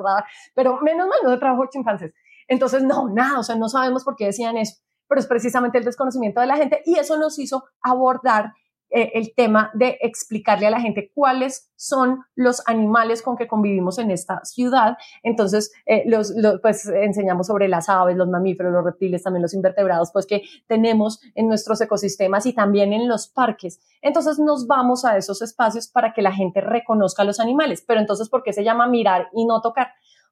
[0.55, 2.15] pero menos mal no se trajo chimpancés.
[2.47, 4.77] Entonces, no, nada, o sea, no sabemos por qué decían eso,
[5.09, 8.53] pero es precisamente el desconocimiento de la gente y eso nos hizo abordar
[8.91, 13.99] eh, el tema de explicarle a la gente cuáles son los animales con que convivimos
[13.99, 14.97] en esta ciudad.
[15.23, 20.11] Entonces, eh, los, pues enseñamos sobre las aves, los mamíferos, los reptiles, también los invertebrados,
[20.13, 23.81] pues que tenemos en nuestros ecosistemas y también en los parques.
[24.03, 27.85] Entonces, nos vamos a esos espacios para que la gente reconozca a los animales.
[27.87, 29.89] Pero entonces, ¿por qué se llama mirar y no tocar?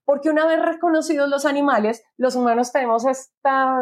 [0.09, 3.77] Porque una vez reconocidos los animales, los humanos tenemos esta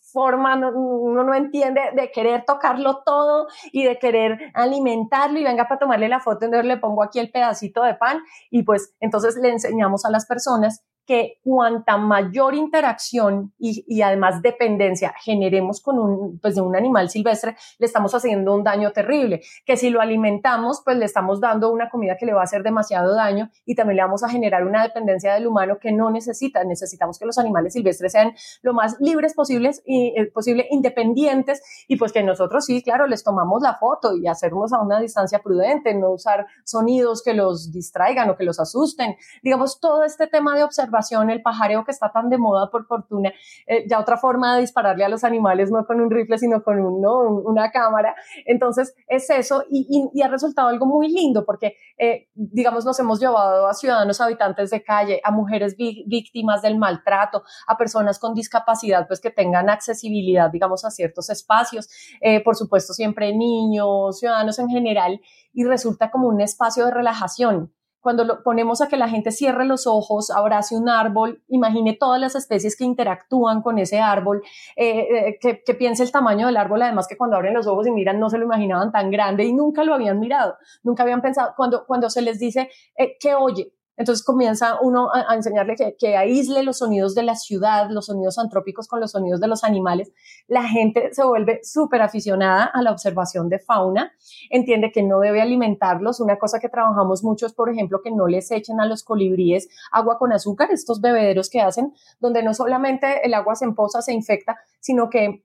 [0.00, 5.38] forma, uno no entiende, de querer tocarlo todo y de querer alimentarlo.
[5.38, 8.18] Y venga para tomarle la foto, entonces le pongo aquí el pedacito de pan
[8.50, 14.42] y pues entonces le enseñamos a las personas que cuanta mayor interacción y, y, además
[14.42, 19.40] dependencia generemos con un, pues de un animal silvestre, le estamos haciendo un daño terrible.
[19.66, 22.62] Que si lo alimentamos, pues le estamos dando una comida que le va a hacer
[22.62, 26.62] demasiado daño y también le vamos a generar una dependencia del humano que no necesita.
[26.62, 28.32] Necesitamos que los animales silvestres sean
[28.62, 33.24] lo más libres posibles y eh, posible independientes y pues que nosotros sí, claro, les
[33.24, 38.30] tomamos la foto y hacernos a una distancia prudente, no usar sonidos que los distraigan
[38.30, 39.16] o que los asusten.
[39.42, 40.99] Digamos, todo este tema de observación
[41.30, 43.32] el pajareo que está tan de moda por fortuna,
[43.66, 46.80] eh, ya otra forma de dispararle a los animales, no con un rifle, sino con
[46.80, 48.14] una cámara.
[48.46, 53.20] Entonces, es eso y, y, ha resultado algo muy lindo porque, eh, digamos, nos hemos
[53.20, 59.06] llevado a ciudadanos habitantes de calle, a mujeres víctimas del maltrato, a personas con discapacidad,
[59.06, 61.88] pues que tengan accesibilidad, digamos, a ciertos espacios,
[62.20, 65.20] eh, por supuesto, siempre niños, ciudadanos en general,
[65.52, 69.64] y resulta como un espacio de relajación cuando lo ponemos a que la gente cierre
[69.64, 74.42] los ojos, abrace un árbol, imagine todas las especies que interactúan con ese árbol,
[74.76, 77.86] eh, eh, que, que, piense el tamaño del árbol, además que cuando abren los ojos
[77.86, 81.20] y miran no se lo imaginaban tan grande y nunca lo habían mirado, nunca habían
[81.20, 86.16] pensado, cuando, cuando se les dice eh, que oye, entonces comienza uno a, enseñarle que,
[86.16, 90.10] aísle los sonidos de la ciudad, los sonidos antrópicos con los sonidos de los animales.
[90.48, 94.10] La gente se vuelve súper aficionada a la observación de fauna,
[94.48, 96.18] entiende que no debe alimentarlos.
[96.18, 99.68] Una cosa que trabajamos mucho es, por ejemplo, que no les echen a los colibríes
[99.92, 104.14] agua con azúcar, estos bebederos que hacen, donde no solamente el agua se empoza, se
[104.14, 105.44] infecta, sino que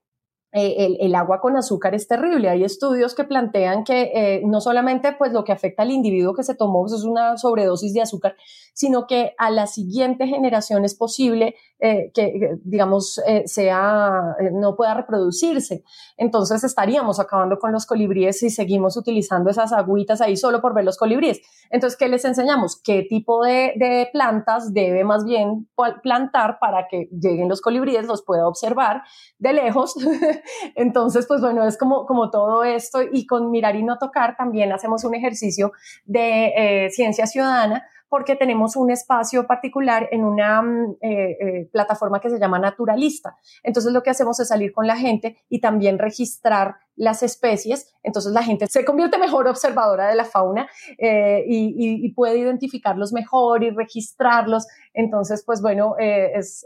[0.52, 2.48] eh, el, agua con azúcar es terrible.
[2.48, 6.44] Hay estudios que plantean que eh, no solamente pues lo que afecta al individuo que
[6.44, 8.36] se tomó pues, es una sobredosis de azúcar,
[8.72, 15.84] sino que a la siguiente generación es posible eh, que, digamos, sea, no pueda reproducirse.
[16.16, 20.84] Entonces estaríamos acabando con los colibríes si seguimos utilizando esas agüitas ahí solo por ver
[20.84, 21.40] los colibríes.
[21.68, 22.80] Entonces, ¿qué les enseñamos?
[22.82, 25.68] ¿Qué tipo de, de plantas debe más bien
[26.02, 29.02] plantar para que lleguen los colibríes, los pueda observar
[29.38, 29.96] de lejos?
[30.74, 34.72] Entonces, pues bueno, es como, como todo esto y con mirar y no tocar también
[34.72, 35.72] hacemos un ejercicio
[36.04, 42.20] de eh, ciencia ciudadana porque tenemos un espacio particular en una mm, eh, eh, plataforma
[42.20, 43.36] que se llama Naturalista.
[43.64, 47.92] Entonces lo que hacemos es salir con la gente y también registrar las especies.
[48.04, 50.68] Entonces la gente se convierte mejor observadora de la fauna
[50.98, 54.66] y, puede identificarlos mejor y registrarlos.
[54.94, 56.64] Entonces, pues bueno, es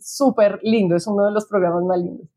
[0.00, 2.31] súper lindo, es uno de los programas más lindos.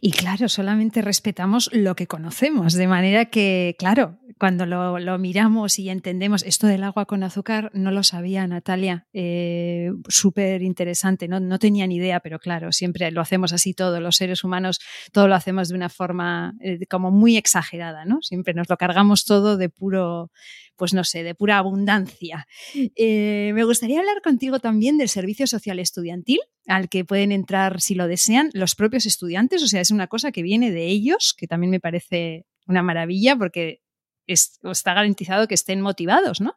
[0.00, 5.88] Y claro, solamente respetamos lo que conocemos, de manera que, claro, cuando lo, miramos y
[5.88, 11.40] entendemos esto del agua con azúcar, no lo sabía Natalia, eh, súper interesante, ¿no?
[11.40, 14.78] no tenía ni idea, pero claro, siempre lo hacemos así todos los seres humanos,
[15.12, 18.18] todo lo hacemos de una forma eh, como muy exagerada, ¿no?
[18.20, 20.30] Siempre nos lo cargamos todo de puro,
[20.76, 22.46] pues no sé, de pura abundancia.
[22.74, 27.94] Eh, me gustaría hablar contigo también del servicio social estudiantil, al que pueden entrar, si
[27.94, 29.62] lo desean, los propios estudiantes.
[29.62, 33.36] O sea, es una cosa que viene de ellos, que también me parece una maravilla
[33.36, 33.80] porque
[34.26, 36.56] está garantizado que estén motivados, ¿no?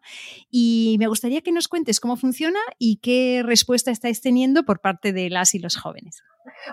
[0.49, 5.13] Y me gustaría que nos cuentes cómo funciona y qué respuesta estáis teniendo por parte
[5.13, 6.23] de las y los jóvenes.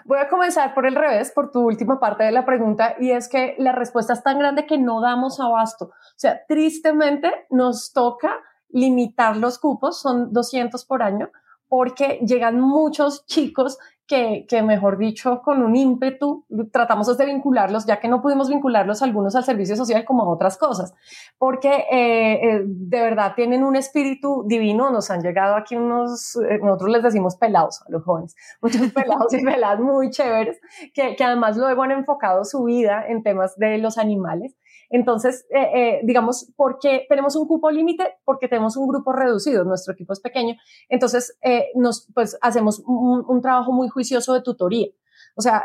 [0.05, 3.29] Voy a comenzar por el revés, por tu última parte de la pregunta, y es
[3.29, 5.87] que la respuesta es tan grande que no damos abasto.
[5.87, 8.41] O sea, tristemente nos toca
[8.71, 11.31] limitar los cupos, son 200 por año,
[11.69, 17.99] porque llegan muchos chicos que, que, mejor dicho, con un ímpetu tratamos de vincularlos, ya
[17.99, 20.95] que no pudimos vincularlos algunos al servicio social como a otras cosas,
[21.39, 26.59] porque eh, eh, de verdad tienen un espíritu divino, nos han llegado aquí unos, eh,
[26.63, 30.61] nosotros les decimos pelados a los jóvenes, muchos pelados y peladas muy chéveres,
[30.95, 34.57] que, que además luego han enfocado su vida en temas de los animales
[34.91, 38.15] entonces, eh, eh, digamos, ¿por qué tenemos un cupo límite?
[38.25, 40.55] Porque tenemos un grupo reducido, nuestro equipo es pequeño.
[40.89, 44.89] Entonces, eh, nos, pues, hacemos un, trabajo muy juicioso de tutoría.
[45.37, 45.63] O sea,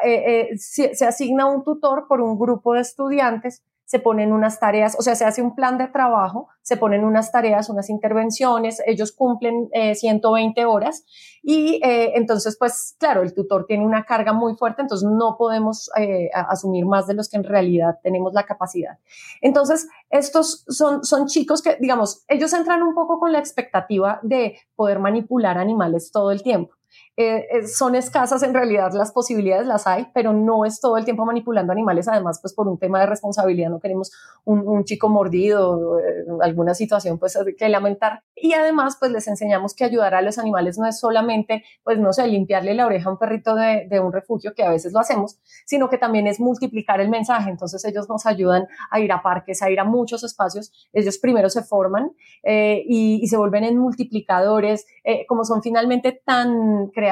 [0.58, 5.02] se, se asigna un tutor por un grupo de estudiantes se ponen unas tareas, o
[5.02, 9.70] sea, se hace un plan de trabajo, se ponen unas tareas, unas intervenciones, ellos cumplen
[9.94, 11.04] 120 horas
[11.44, 15.90] y entonces, pues claro, el tutor tiene una carga muy fuerte, entonces no podemos
[16.34, 18.98] asumir más de los que en realidad tenemos la capacidad.
[19.42, 24.58] Entonces, estos son, son chicos que, digamos, ellos entran un poco con la expectativa de
[24.78, 26.76] poder manipular animales todo el tiempo.
[27.22, 31.06] Eh, eh, son escasas en realidad las posibilidades, las hay, pero no es todo el
[31.06, 34.12] tiempo manipulando animales, además pues por un tema de responsabilidad no queremos
[34.44, 38.24] un, chico mordido, eh, alguna situación pues que lamentar.
[38.36, 42.12] Y además pues les enseñamos que ayudar a los animales no es solamente pues no
[42.12, 45.00] sé, limpiarle la oreja a un perrito de, de un refugio, que a veces lo
[45.00, 47.52] hacemos, sino que también es multiplicar el mensaje.
[47.52, 50.72] Entonces ellos nos ayudan a ir a parques, a ir a muchos espacios.
[50.92, 52.14] Ellos primero se forman
[52.44, 54.88] y, y, se vuelven en multiplicadores,
[55.28, 57.11] como son finalmente tan creativos,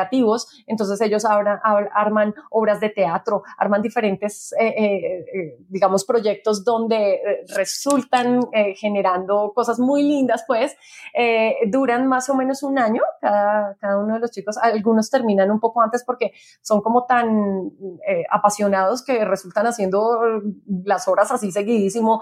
[0.67, 8.41] entonces ellos arman obras de teatro, arman diferentes, eh, eh, eh, digamos, proyectos donde resultan
[8.75, 10.75] generando cosas muy lindas, pues
[11.67, 15.59] duran más o menos un año cada, cada, uno de los chicos, algunos terminan un
[15.59, 16.31] poco antes porque
[16.61, 17.71] son como tan
[18.29, 20.19] apasionados que resultan haciendo
[20.83, 22.21] las horas así seguidísimo,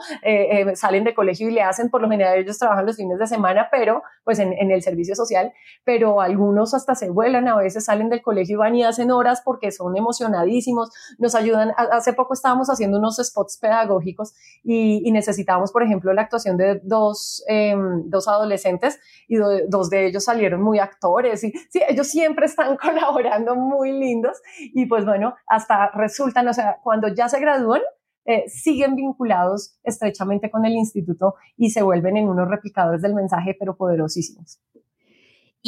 [0.75, 3.67] salen de colegio y le hacen, por lo general ellos trabajan los fines de semana,
[3.71, 5.53] pero pues en, en el servicio social,
[5.83, 9.41] pero algunos hasta se vuelan a veces salen del colegio y van y hacen horas
[9.43, 11.71] porque son emocionadísimos, nos ayudan.
[11.77, 14.33] Hace poco estábamos haciendo unos spots pedagógicos
[14.63, 20.25] y, necesitábamos, por ejemplo, la actuación de dos, em, dos adolescentes y dos de ellos
[20.25, 25.91] salieron muy actores y sí, ellos siempre están colaborando muy lindos y pues bueno, hasta
[25.91, 27.81] resultan, o sea, cuando ya se gradúan,
[28.29, 33.55] eh, siguen vinculados estrechamente con el instituto y se vuelven en unos replicadores del mensaje,
[33.57, 34.59] pero poderosísimos.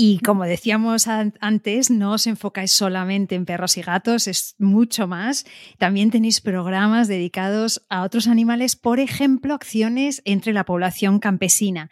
[0.01, 5.45] Y como decíamos antes, no os enfocáis solamente en perros y gatos, es mucho más.
[5.77, 11.89] También tenéis programas dedicados a otros animales, por ejemplo, acciones entre la población campesina.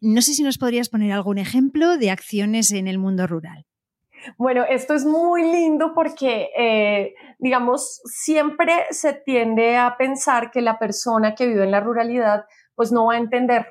[0.00, 3.66] No sé si nos podrías poner algún ejemplo de acciones en el mundo rural.
[4.36, 10.78] Bueno, esto es muy lindo porque, eh, digamos, siempre se tiende a pensar que la
[10.78, 12.44] persona que vive en la ruralidad
[12.76, 13.66] pues no va a entender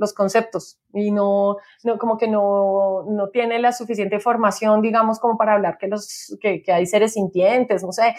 [0.00, 5.36] los conceptos y no, no como que no, no, tiene la suficiente formación, digamos, como
[5.36, 8.16] para hablar que, los, que, hay seres sintientes, no sé.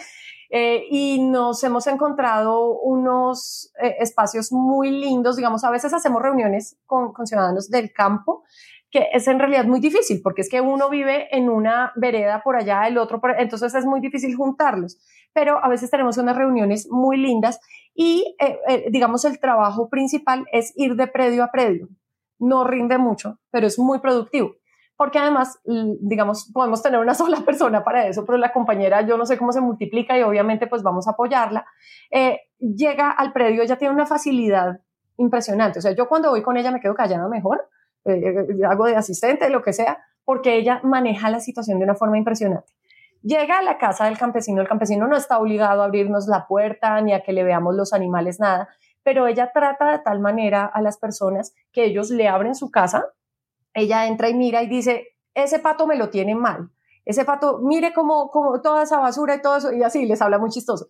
[0.48, 6.78] Eh, y nos hemos encontrado unos eh, espacios muy lindos, digamos, a veces hacemos reuniones
[6.86, 8.44] con ciudadanos del campo
[8.92, 12.56] que es en realidad muy difícil, porque es que uno vive en una vereda por
[12.56, 14.98] allá, el otro, por, entonces es muy difícil juntarlos.
[15.32, 17.58] Pero a veces tenemos unas reuniones muy lindas
[17.94, 21.88] y, eh, eh, digamos, el trabajo principal es ir de predio a predio.
[22.38, 24.56] No rinde mucho, pero es muy productivo.
[24.96, 25.58] Porque además,
[26.00, 29.52] digamos, podemos tener una sola persona para eso, pero la compañera, yo no sé cómo
[29.52, 31.66] se multiplica y obviamente pues vamos a apoyarla.
[32.10, 34.80] Eh, llega al predio, ella tiene una facilidad
[35.16, 35.78] impresionante.
[35.78, 37.68] O sea, yo cuando voy con ella me quedo callada mejor
[38.68, 42.72] hago de asistente, lo que sea, porque ella maneja la situación de una forma impresionante.
[43.22, 47.00] Llega a la casa del campesino, el campesino no está obligado a abrirnos la puerta
[47.00, 48.68] ni a que le veamos los animales, nada,
[49.04, 53.06] pero ella trata de tal manera a las personas que ellos le abren su casa,
[53.74, 56.70] ella entra y mira y dice, ese pato me lo tiene mal,
[57.04, 60.38] ese pato, mire cómo, cómo toda esa basura y todo eso, y así les habla
[60.38, 60.88] muy chistoso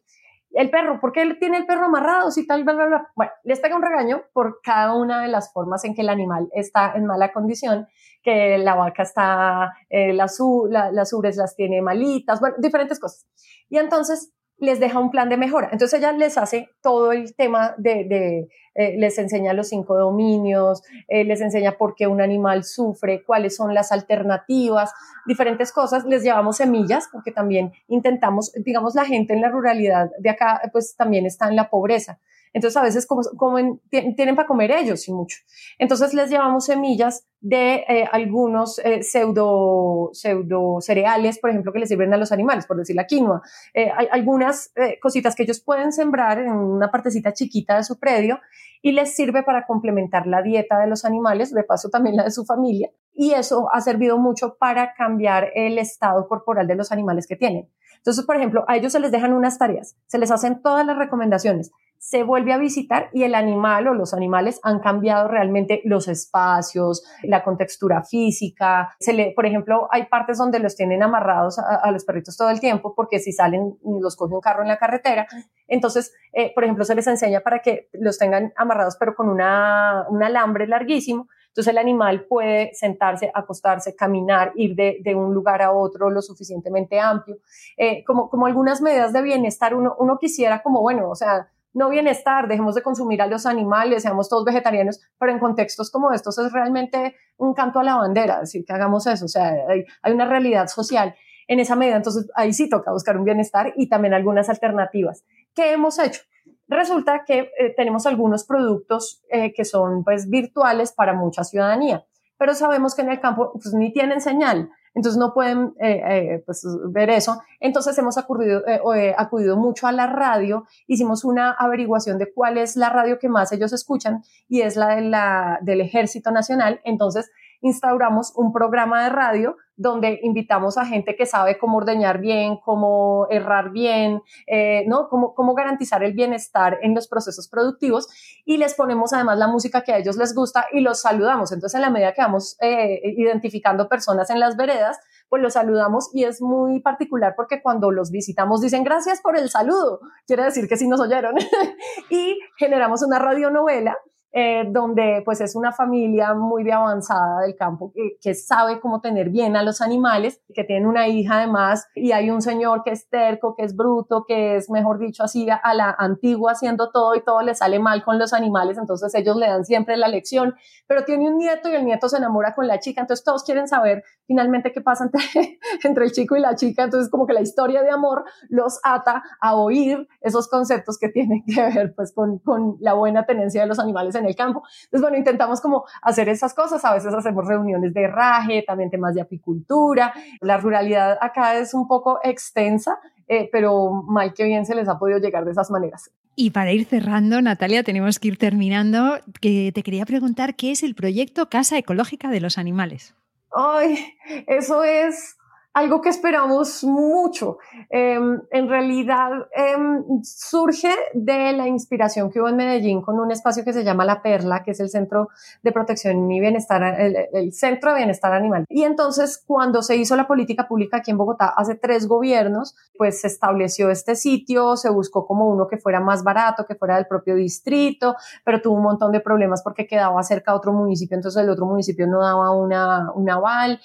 [0.55, 2.31] el perro, ¿por qué tiene el perro amarrado?
[2.31, 3.09] Si tal, bla, bla, bla.
[3.17, 6.49] Bueno, les pega un regaño por cada una de las formas en que el animal
[6.53, 7.87] está en mala condición,
[8.23, 10.39] que la vaca está, eh, las,
[10.71, 13.27] las ubres las tiene malitas, bueno, diferentes cosas.
[13.69, 14.33] Y entonces
[14.63, 15.71] les deja un plan de mejora.
[15.73, 21.25] Entonces ella les hace todo el tema de, eh, les enseña los cinco dominios, eh,
[21.25, 24.93] les enseña por qué un animal sufre, cuáles son las alternativas,
[25.27, 26.05] diferentes cosas.
[26.05, 30.95] Les llevamos semillas porque también intentamos, digamos, la gente en la ruralidad de acá, pues
[30.95, 32.21] también está en la pobreza.
[32.53, 35.39] Entonces a veces como, tienen para comer ellos y mucho.
[35.79, 41.89] Entonces les llevamos semillas de eh, algunos eh, pseudo, pseudo cereales, por ejemplo, que les
[41.89, 43.43] sirven a los animales, por decir la quinoa.
[43.75, 48.41] Eh, hay algunas cositas que ellos pueden sembrar en una partecita chiquita de su predio
[48.83, 52.31] y les sirve para complementar la dieta de los animales, de paso también la de
[52.31, 52.91] su familia.
[53.15, 57.69] Y eso ha servido mucho para cambiar el estado corporal de los animales que tienen.
[57.97, 60.99] Entonces, por ejemplo, a ellos se les dejan unas tareas, se les hacen todas las
[60.99, 61.71] recomendaciones,
[62.03, 67.05] se vuelve a visitar y el animal o los animales han cambiado realmente los espacios,
[67.23, 68.93] la contextura física.
[68.99, 72.59] Se le, por ejemplo, hay partes donde los tienen amarrados a, los perritos todo el
[72.59, 75.29] tiempo porque si salen los coge un carro en la carretera.
[75.69, 80.05] Entonces, eh, por ejemplo, se les enseña para que los tengan amarrados pero con una,
[80.09, 81.29] un alambre larguísimo.
[81.51, 86.21] Entonces el animal puede sentarse, acostarse, caminar, ir de, de un lugar a otro lo
[86.21, 87.37] suficientemente amplio.
[87.77, 91.89] Eh, como, como algunas medidas de bienestar, uno, uno quisiera como, bueno, o sea, no
[91.89, 96.39] bienestar, dejemos de consumir a los animales, seamos todos vegetarianos, pero en contextos como estos
[96.39, 100.27] es realmente un canto a la bandera, decir que hagamos eso, o sea, hay, una
[100.27, 101.15] realidad social
[101.49, 105.25] en esa medida, entonces ahí sí toca buscar un bienestar y también algunas alternativas.
[105.55, 106.23] ¿Qué hemos hecho?
[106.69, 112.05] Resulta que eh, tenemos algunos productos eh, que son pues virtuales para mucha ciudadanía,
[112.39, 116.43] pero sabemos que en el campo pues, ni tienen señal entonces no pueden eh, eh,
[116.45, 117.41] pues, ver eso.
[117.61, 122.77] Entonces hemos acudido, eh, acudido mucho a la radio, hicimos una averiguación de cuál es
[122.77, 126.81] la radio que más ellos escuchan y es la, de la del Ejército Nacional.
[126.85, 127.31] Entonces
[127.63, 133.27] instauramos un programa de radio donde invitamos a gente que sabe cómo ordeñar bien, cómo
[133.31, 135.09] errar bien, eh, ¿no?
[135.09, 138.09] Cómo, cómo garantizar el bienestar en los procesos productivos
[138.45, 141.53] y les ponemos además la música que a ellos les gusta y los saludamos.
[141.53, 144.99] Entonces, en la medida que vamos eh, identificando personas en las veredas,
[145.29, 149.49] pues los saludamos y es muy particular porque cuando los visitamos dicen gracias por el
[149.49, 151.35] saludo, quiere decir que sí nos oyeron
[152.11, 153.97] y generamos una radionovela
[154.35, 159.29] eh, donde pues es una familia muy avanzada del campo que, que, sabe cómo tener
[159.29, 163.11] bien a los animales, que tiene una hija además y hay un señor que es
[163.11, 167.23] terco, que es bruto, que es mejor dicho así a la antigua haciendo todo y
[167.23, 170.55] todo le sale mal con los animales, entonces ellos le dan siempre la lección,
[170.87, 173.69] pero tiene un nieto y el nieto se enamora con la chica, entonces todos quieren
[173.69, 175.21] saber finalmente qué pasa entre,
[175.85, 179.23] entre el chico y la chica, entonces como que la historia de amor los ata
[179.43, 183.67] a oír esos conceptos que tienen que ver pues con, con la buena tenencia de
[183.67, 184.63] los animales el campo.
[184.85, 186.85] Entonces, bueno, intentamos como hacer esas cosas.
[186.85, 190.13] A veces hacemos reuniones de raje, también temas de apicultura.
[190.41, 192.99] La ruralidad acá es un poco extensa,
[193.29, 196.11] eh, pero mal que bien se les ha podido llegar de esas maneras.
[196.35, 199.19] Y para ir cerrando, Natalia, tenemos que ir terminando.
[199.41, 203.15] Que te quería preguntar qué es el proyecto Casa Ecológica de los Animales.
[203.55, 203.99] Ay,
[204.47, 205.37] eso es
[205.75, 207.59] algo que esperamos mucho.
[207.89, 213.65] Em, en realidad em, surge de la inspiración que hubo en Medellín con un espacio
[213.65, 215.29] que se llama La Perla, que es el Centro
[215.63, 218.67] de Protección y Bienestar, el, Centro de Bienestar Animal.
[218.69, 223.23] Y entonces, cuando se hizo la política pública aquí en Bogotá, hace tres gobiernos, pues
[223.23, 227.07] se estableció este sitio, se buscó como uno que fuera más barato, que fuera del
[227.07, 231.43] propio distrito, pero tuvo un montón de problemas porque quedaba cerca a otro municipio, entonces
[231.43, 233.81] el otro municipio no daba una, un aval.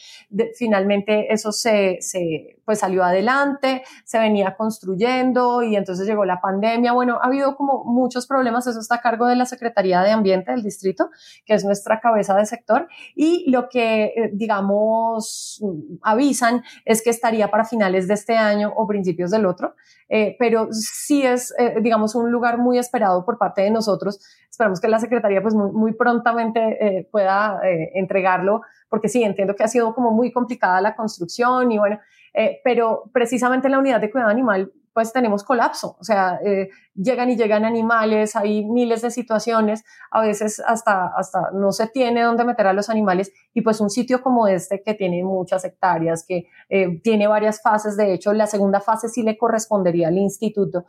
[0.56, 6.92] finalmente, eso se se, pues salió adelante, se venía construyendo y entonces llegó la pandemia.
[6.92, 10.52] Bueno, ha habido como muchos problemas, eso está a cargo de la Secretaría de Ambiente
[10.52, 11.10] del distrito,
[11.46, 15.62] que es nuestra cabeza de sector, y lo que, eh, digamos,
[16.02, 19.76] avisan es que estaría para finales de este año o principios del otro,
[20.10, 24.20] eh, pero sí es, eh, digamos, un lugar muy esperado por parte de nosotros.
[24.50, 27.60] Esperamos que la Secretaría pues muy, muy prontamente pueda
[27.94, 32.00] entregarlo porque sí, entiendo que ha sido como muy complicada la construcción y bueno,
[32.34, 36.70] eh, pero precisamente en la unidad de cuidado animal pues tenemos colapso, o sea, eh,
[36.96, 42.24] llegan y llegan animales, hay miles de situaciones, a veces hasta, hasta no se tiene
[42.24, 46.26] dónde meter a los animales y pues un sitio como este que tiene muchas hectáreas,
[46.28, 50.86] que eh, tiene varias fases, de hecho la segunda fase sí le correspondería al instituto,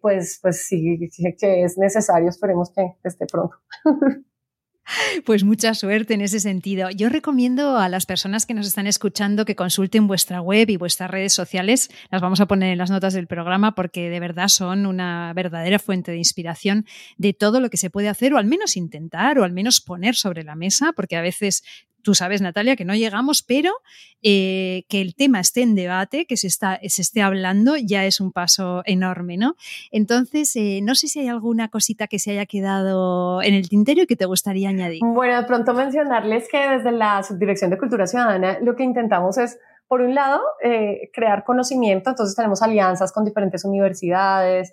[0.00, 3.56] pues, pues sí que es necesario, esperemos que esté pronto.
[5.24, 6.90] Pues mucha suerte en ese sentido.
[6.90, 11.10] Yo recomiendo a las personas que nos están escuchando que consulten vuestra web y vuestras
[11.10, 11.90] redes sociales.
[12.10, 15.78] Las vamos a poner en las notas del programa porque de verdad son una verdadera
[15.78, 19.44] fuente de inspiración de todo lo que se puede hacer o al menos intentar o
[19.44, 21.62] al menos poner sobre la mesa, porque a veces
[22.02, 23.72] tú sabes, Natalia, que no llegamos, pero
[24.22, 28.20] eh, que el tema esté en debate, que se, está, se esté hablando, ya es
[28.20, 29.56] un paso enorme, ¿no?
[29.90, 34.02] Entonces, eh, no sé si hay alguna cosita que se haya quedado en el tintero
[34.02, 35.00] y que te gustaría añadir.
[35.04, 39.58] Bueno, de pronto mencionarles que desde la Subdirección de Cultura Ciudadana lo que intentamos es
[39.88, 44.72] por un lado, eh, crear conocimiento, entonces tenemos alianzas con diferentes universidades,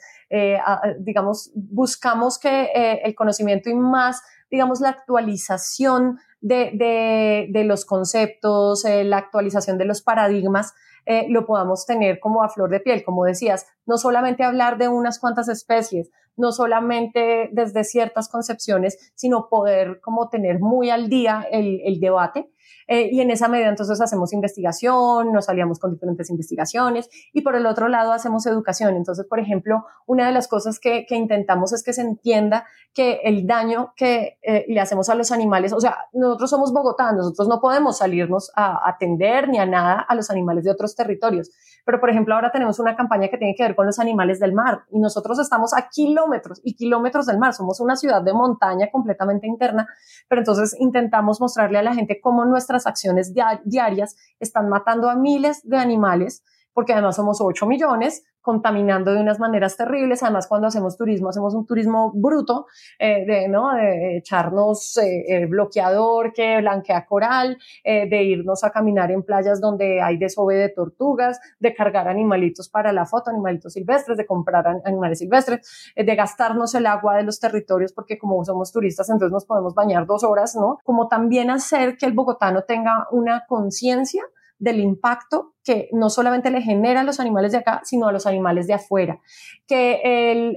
[0.99, 2.69] digamos, buscamos que
[3.03, 9.85] el conocimiento y más, digamos, la actualización de, de, los conceptos, eh, la actualización de
[9.85, 10.73] los paradigmas,
[11.05, 14.87] eh, lo podamos tener como a flor de piel, como decías, no solamente hablar de
[14.87, 21.45] unas cuantas especies, no solamente desde ciertas concepciones, sino poder como tener muy al día
[21.51, 22.49] el, debate
[22.87, 27.55] eh, y en esa medida entonces hacemos investigación, nos aliamos con diferentes investigaciones y por
[27.55, 28.95] el otro lado hacemos educación.
[28.95, 33.45] Entonces, por ejemplo, una de las cosas que, intentamos es que se entienda que el
[33.45, 37.59] daño que eh, le hacemos a los animales, o sea, nosotros somos Bogotá, nosotros no
[37.59, 41.51] podemos salirnos a atender ni a nada a los animales de otros territorios.
[41.85, 44.53] Pero, por ejemplo, ahora tenemos una campaña que tiene que ver con los animales del
[44.53, 47.53] mar y nosotros estamos a kilómetros y kilómetros del mar.
[47.53, 49.87] Somos una ciudad de montaña completamente interna,
[50.27, 55.67] pero entonces intentamos mostrarle a la gente cómo nuestras acciones diarias están matando a miles
[55.67, 60.23] de animales porque además somos 8 millones, contaminando de unas maneras terribles.
[60.23, 62.67] Además, cuando hacemos turismo, hacemos un turismo bruto,
[62.97, 63.73] eh, de, ¿no?
[63.73, 70.01] de echarnos eh, bloqueador que blanquea coral, eh, de irnos a caminar en playas donde
[70.01, 75.19] hay desove de tortugas, de cargar animalitos para la foto, animalitos silvestres, de comprar animales
[75.19, 79.73] silvestres, de gastarnos el agua de los territorios, porque como somos turistas, entonces nos podemos
[79.75, 80.79] bañar dos horas, ¿no?
[80.83, 84.23] Como también hacer que el bogotano tenga una conciencia
[84.59, 88.27] del impacto que no solamente le genera a los animales de acá, sino a los
[88.27, 89.19] animales de afuera.
[89.67, 90.01] Que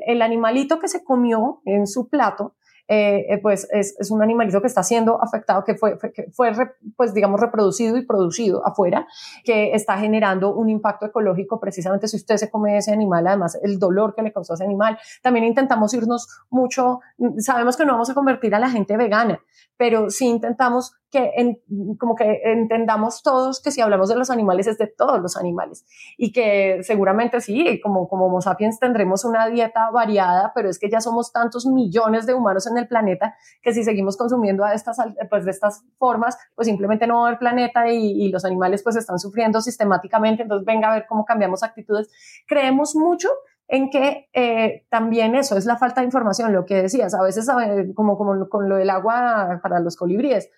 [0.07, 2.57] el, animalito que se comió en su plato
[2.89, 6.53] eh, eh, pues es, un animalito que está siendo afectado, que fue, que fue
[6.97, 9.07] pues digamos, reproducido y producido afuera,
[9.45, 13.79] que está generando un impacto ecológico precisamente si usted se come ese animal, además el
[13.79, 14.99] dolor que le causó ese animal.
[15.23, 17.01] También intentamos irnos mucho,
[17.39, 19.41] sabemos que no vamos a convertir a la gente vegana,
[19.77, 21.61] pero sí intentamos que en,
[21.99, 25.85] como que entendamos todos que si hablamos de los animales es de todos los animales
[26.17, 30.91] y que seguramente sí, como, como Homo sapiens tendremos una dieta variada, pero es que
[30.91, 34.97] ya somos tantos millones de humanos en el planeta que si seguimos consumiendo a estas,
[35.29, 38.83] pues de estas formas, pues simplemente no va a haber planeta y, y los animales
[38.83, 42.11] pues están sufriendo sistemáticamente, entonces venga a ver cómo cambiamos actitudes.
[42.49, 43.29] Creemos mucho
[43.69, 47.49] en que eh, también eso es la falta de información, lo que decías, a veces
[47.95, 50.51] como, como con lo del agua para los colibríes,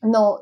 [0.00, 0.38] no,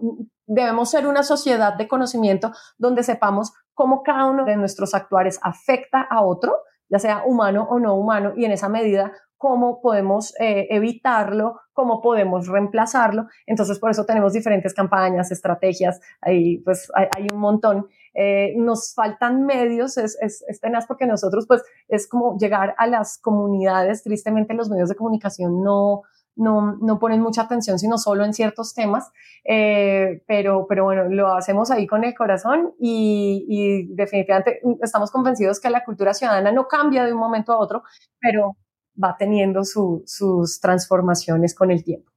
[0.47, 6.01] debemos ser una sociedad de conocimiento donde sepamos cómo cada uno de nuestros actuares afecta
[6.01, 6.57] a otro,
[6.89, 12.01] ya sea humano o no humano, y en esa medida cómo podemos eh, evitarlo, cómo
[12.01, 13.27] podemos reemplazarlo.
[13.47, 17.87] Entonces, por eso tenemos diferentes campañas, estrategias, ahí pues hay, un montón.
[18.15, 22.87] Eh, nos faltan medios, es, es, es, tenaz porque nosotros pues es como llegar a
[22.87, 26.03] las comunidades, tristemente los medios de comunicación no,
[26.37, 29.11] no, no ponen mucha atención, sino solo en ciertos temas,
[29.45, 35.61] eh, pero, pero bueno, lo hacemos ahí con el corazón y, y, definitivamente estamos convencidos
[35.61, 37.83] que la cultura ciudadana no cambia de un momento a otro,
[38.21, 38.57] pero
[39.03, 42.13] va teniendo sus transformaciones con el tiempo.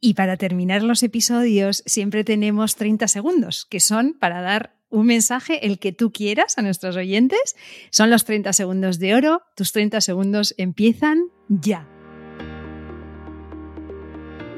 [0.00, 5.66] Y para terminar los episodios siempre tenemos 30 segundos, que son para dar un mensaje,
[5.66, 7.56] el que tú quieras a nuestros oyentes.
[7.90, 9.42] Son los 30 segundos de oro.
[9.56, 11.88] Tus 30 segundos empiezan ya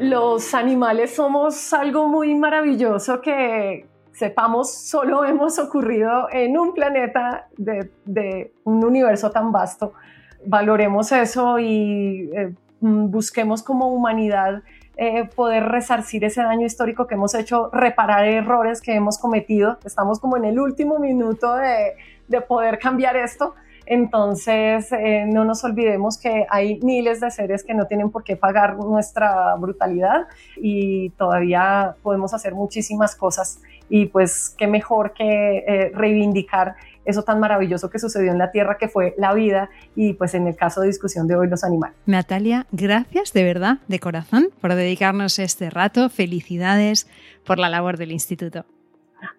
[0.01, 8.53] los animales somos algo muy maravilloso que sepamos solo hemos ocurrido en un planeta de,
[8.65, 9.93] un universo tan vasto.
[10.47, 14.63] Valoremos eso y eh, busquemos como humanidad
[14.97, 19.79] eh, poder resarcir ese daño histórico que hemos hecho, reparar errores que hemos cometido.
[19.85, 23.55] Estamos como en el último minuto de poder cambiar esto
[23.89, 28.37] entonces, eh, no nos olvidemos que hay miles de seres que no tienen por qué
[28.37, 30.27] pagar nuestra brutalidad
[30.57, 36.77] y todavía podemos hacer muchísimas cosas y pues qué mejor que eh, reivindicar
[37.07, 40.47] eso tan maravilloso que sucedió en la Tierra, que fue la vida y pues en
[40.47, 41.97] el caso de discusión de hoy los animales.
[42.05, 46.11] Natalia, gracias de verdad, de corazón, por dedicarnos este rato.
[46.11, 47.09] Felicidades
[47.47, 48.67] por la labor del instituto.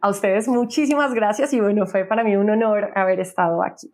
[0.01, 3.91] A ustedes muchísimas gracias y bueno, fue para mí un honor haber estado aquí.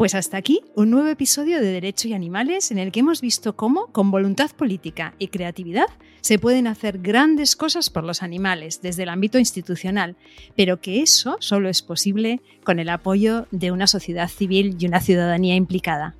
[0.00, 3.54] Pues hasta aquí un nuevo episodio de Derecho y Animales en el que hemos visto
[3.54, 5.88] cómo, con voluntad política y creatividad,
[6.22, 10.16] se pueden hacer grandes cosas por los animales desde el ámbito institucional,
[10.56, 15.02] pero que eso solo es posible con el apoyo de una sociedad civil y una
[15.02, 16.14] ciudadanía implicada.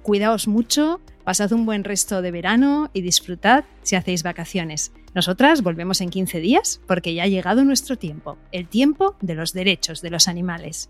[0.00, 4.92] Cuidaos mucho, pasad un buen resto de verano y disfrutad si hacéis vacaciones.
[5.14, 9.52] Nosotras volvemos en 15 días porque ya ha llegado nuestro tiempo, el tiempo de los
[9.52, 10.88] derechos de los animales.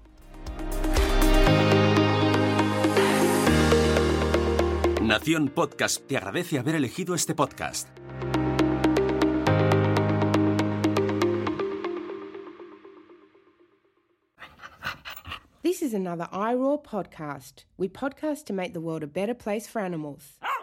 [5.11, 7.89] Nación Podcast te agradece haber elegido este podcast.
[15.63, 17.65] This is another iRaw podcast.
[17.77, 20.39] We podcast to make the world a better place for animals.
[20.43, 20.60] Ah!